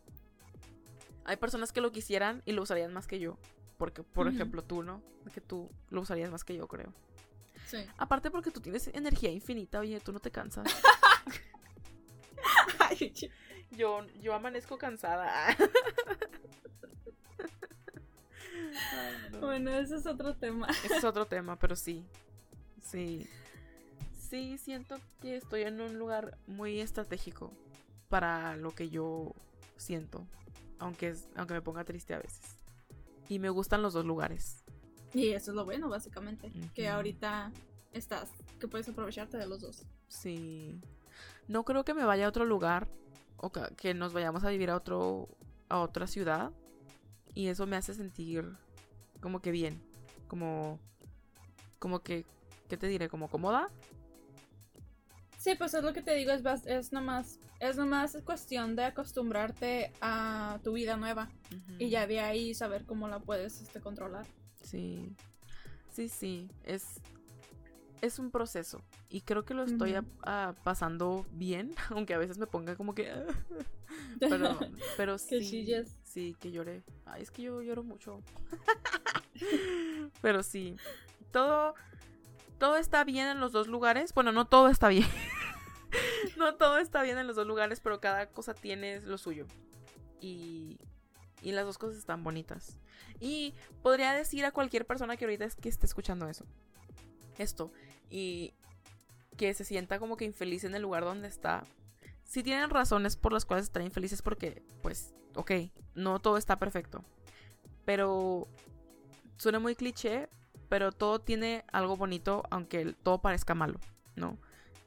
[1.24, 3.38] hay personas que lo quisieran y lo usarían más que yo,
[3.76, 5.02] porque, por ejemplo, tú, ¿no?
[5.34, 6.92] Que tú lo usarías más que yo, creo.
[7.66, 7.78] Sí.
[7.98, 10.66] Aparte porque tú tienes energía infinita, oye, tú no te cansas.
[13.72, 15.56] yo, yo amanezco cansada.
[19.40, 20.66] Bueno, ese es otro tema.
[20.84, 22.04] Ese es otro tema, pero sí.
[22.82, 23.26] Sí.
[24.18, 27.52] Sí, siento que estoy en un lugar muy estratégico
[28.08, 29.34] para lo que yo
[29.76, 30.26] siento.
[30.78, 32.56] Aunque, es, aunque me ponga triste a veces.
[33.28, 34.64] Y me gustan los dos lugares.
[35.16, 36.52] Y eso es lo bueno, básicamente.
[36.74, 37.50] Que ahorita
[37.92, 39.86] estás, que puedes aprovecharte de los dos.
[40.08, 40.78] Sí.
[41.48, 42.88] No creo que me vaya a otro lugar
[43.38, 45.28] o que nos vayamos a vivir a otro
[45.68, 46.52] a otra ciudad
[47.34, 48.56] y eso me hace sentir
[49.20, 49.82] como que bien,
[50.28, 50.78] como
[51.78, 52.24] como que
[52.68, 53.08] ¿qué te diré?
[53.08, 53.68] como cómoda.
[55.38, 59.92] Sí, pues es lo que te digo, es es nomás es nomás cuestión de acostumbrarte
[60.00, 61.28] a tu vida nueva
[61.78, 64.26] y ya de ahí saber cómo la puedes este, controlar.
[64.66, 65.14] Sí.
[65.90, 67.00] Sí, sí, es
[68.02, 69.96] es un proceso y creo que lo estoy
[70.62, 73.12] pasando bien, aunque a veces me ponga como que...
[74.20, 74.58] pero
[74.96, 75.66] pero sí,
[76.04, 76.82] sí, que lloré.
[77.04, 78.20] Ay, es que yo lloro mucho.
[80.20, 80.76] pero sí,
[81.30, 81.74] todo,
[82.58, 84.12] todo está bien en los dos lugares.
[84.14, 85.08] Bueno, no todo está bien.
[86.36, 89.46] no todo está bien en los dos lugares, pero cada cosa tiene lo suyo.
[90.20, 90.78] Y,
[91.42, 92.78] y las dos cosas están bonitas.
[93.20, 96.44] Y podría decir a cualquier persona que ahorita es que esté escuchando eso.
[97.38, 97.72] Esto
[98.10, 98.54] y
[99.36, 101.64] que se sienta como que infeliz en el lugar donde está,
[102.24, 105.52] si tienen razones por las cuales están infelices porque, pues, ok,
[105.94, 107.04] no todo está perfecto.
[107.84, 108.48] Pero
[109.36, 110.28] suena muy cliché,
[110.68, 113.78] pero todo tiene algo bonito, aunque todo parezca malo,
[114.16, 114.38] ¿no?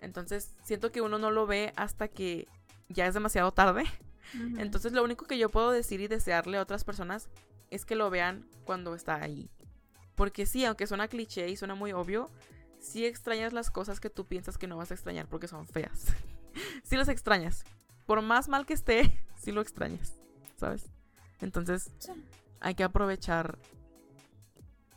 [0.02, 2.48] Entonces, siento que uno no lo ve hasta que
[2.90, 3.84] ya es demasiado tarde.
[4.58, 7.30] Entonces, lo único que yo puedo decir y desearle a otras personas
[7.72, 9.50] es que lo vean cuando está ahí.
[10.16, 12.30] Porque sí, aunque suena cliché y suena muy obvio,
[12.80, 16.08] sí extrañas las cosas que tú piensas que no vas a extrañar porque son feas.
[16.84, 17.64] sí las extrañas.
[18.06, 20.14] Por más mal que esté, sí lo extrañas,
[20.58, 20.86] ¿sabes?
[21.42, 21.92] Entonces,
[22.60, 23.58] hay que aprovechar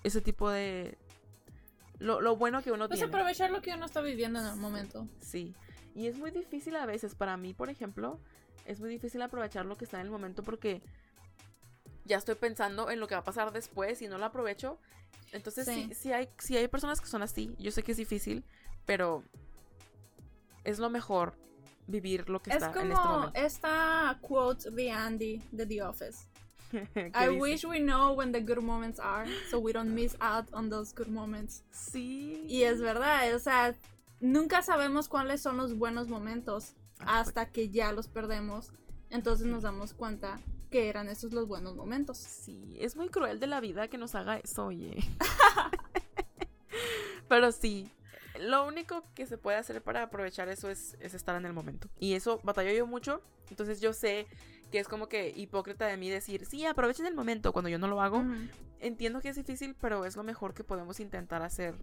[0.03, 0.99] ese tipo de...
[1.99, 3.15] Lo, bueno que uno pues tiene.
[3.15, 5.07] aprovechar lo que uno está viviendo en el momento.
[5.21, 5.55] Sí.
[5.95, 8.19] Y es muy difícil a veces, para mí, por ejemplo,
[8.67, 10.83] es muy difícil aprovechar lo que está en el momento porque
[12.05, 14.79] ya estoy pensando en lo que va a pasar después y no lo aprovecho.
[15.33, 17.55] Entonces, sí, hay, sí hay personas que son así.
[17.59, 18.45] Yo sé que es difícil,
[18.85, 19.23] pero
[20.65, 21.35] es lo mejor
[21.87, 23.33] vivir lo que está en este momento.
[23.35, 26.27] esta quote de Andy de The Office.
[27.15, 30.71] I wish we know when the good moments are, so we don't miss out on
[30.71, 31.63] those good moments.
[31.71, 32.45] Sí.
[32.49, 33.75] Y es verdad, o sea,
[34.21, 36.75] nunca sabemos cuáles son los buenos momentos
[37.07, 38.73] hasta que ya los perdemos.
[39.11, 40.41] Entonces nos damos cuenta
[40.71, 42.19] que eran esos los buenos momentos.
[42.19, 44.97] Sí, es muy cruel de la vida que nos haga eso, oye.
[47.29, 47.91] Pero sí,
[48.41, 51.89] lo único que se puede hacer para aprovechar eso es, estar en el momento.
[52.01, 53.21] Y eso batalló yo mucho.
[53.51, 54.27] Entonces yo sé
[54.71, 57.89] que es como que hipócrita de mí decir, sí, aprovechen el momento cuando yo no
[57.89, 58.25] lo hago.
[58.81, 61.75] Entiendo que es difícil, pero es lo mejor que podemos intentar hacer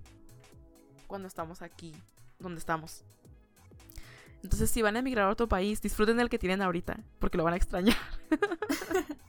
[1.08, 1.94] cuando estamos aquí,
[2.40, 3.04] donde estamos.
[4.44, 7.44] Entonces, si van a emigrar a otro país, disfruten el que tienen ahorita, porque lo
[7.44, 7.98] van a extrañar.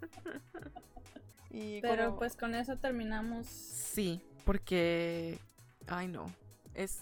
[1.82, 3.46] Pero pues con eso terminamos.
[3.46, 5.38] Sí, porque...
[5.88, 6.26] Ay, no.
[6.74, 7.00] Es,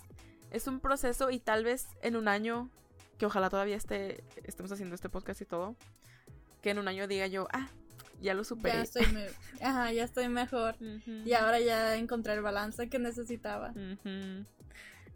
[0.50, 2.70] es un proceso y tal vez en un año,
[3.18, 5.76] que ojalá todavía esté, estemos haciendo este podcast y todo,
[6.62, 7.68] que en un año diga yo, ah,
[8.20, 8.76] ya lo superé.
[8.76, 9.04] Ya estoy,
[9.62, 10.76] Ajá, ya estoy mejor.
[10.80, 13.74] Y ahora ya encontré el balance que necesitaba.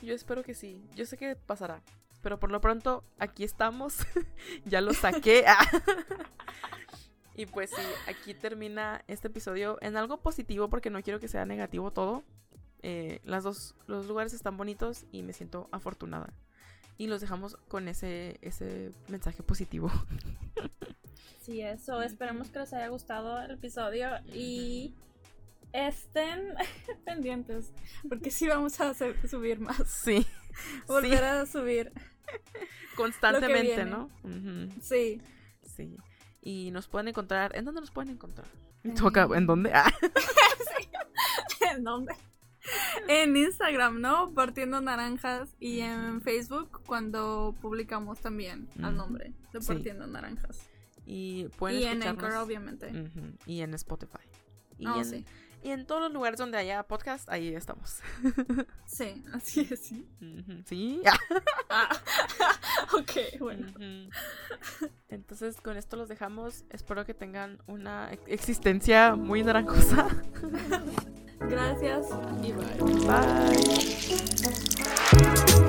[0.03, 0.84] Yo espero que sí.
[0.95, 1.82] Yo sé que pasará.
[2.22, 3.98] Pero por lo pronto, aquí estamos.
[4.64, 5.44] ya lo saqué.
[7.36, 11.44] y pues sí, aquí termina este episodio en algo positivo porque no quiero que sea
[11.44, 12.22] negativo todo.
[12.82, 16.32] Eh, las dos, los lugares están bonitos y me siento afortunada.
[16.96, 19.90] Y los dejamos con ese, ese mensaje positivo.
[21.42, 22.02] sí, eso.
[22.02, 24.94] Esperemos que les haya gustado el episodio y
[25.72, 26.54] estén
[27.04, 27.72] pendientes
[28.08, 29.88] porque sí vamos a subir más.
[29.88, 30.26] Sí.
[30.86, 31.92] Volver a subir.
[32.96, 34.10] Constantemente, ¿no?
[34.80, 35.20] Sí.
[35.64, 35.96] Sí.
[36.42, 37.56] Y nos pueden encontrar.
[37.56, 38.46] ¿En dónde nos pueden encontrar?
[38.84, 39.72] ¿En dónde?
[39.72, 39.92] Ah.
[41.72, 42.14] ¿En dónde?
[43.08, 44.32] En Instagram, ¿no?
[44.34, 45.54] Partiendo Naranjas.
[45.58, 50.68] Y en Facebook cuando publicamos también al nombre de Partiendo Naranjas.
[51.06, 52.92] Y pueden Y en Anchor, obviamente.
[53.46, 54.22] Y en Spotify.
[54.78, 55.24] Y oh, sí.
[55.62, 58.00] Y en todos los lugares donde haya podcast, ahí estamos.
[58.84, 60.06] Sí, así es, sí.
[60.66, 61.00] Sí.
[61.70, 61.88] Ah,
[62.92, 63.66] ok, bueno.
[65.08, 66.64] Entonces, con esto los dejamos.
[66.68, 70.06] Espero que tengan una existencia muy naranjosa.
[71.40, 72.09] Gracias
[72.43, 72.76] y bye.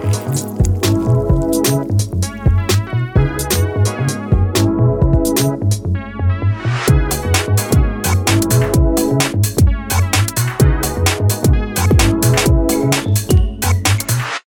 [0.04, 0.13] Bye.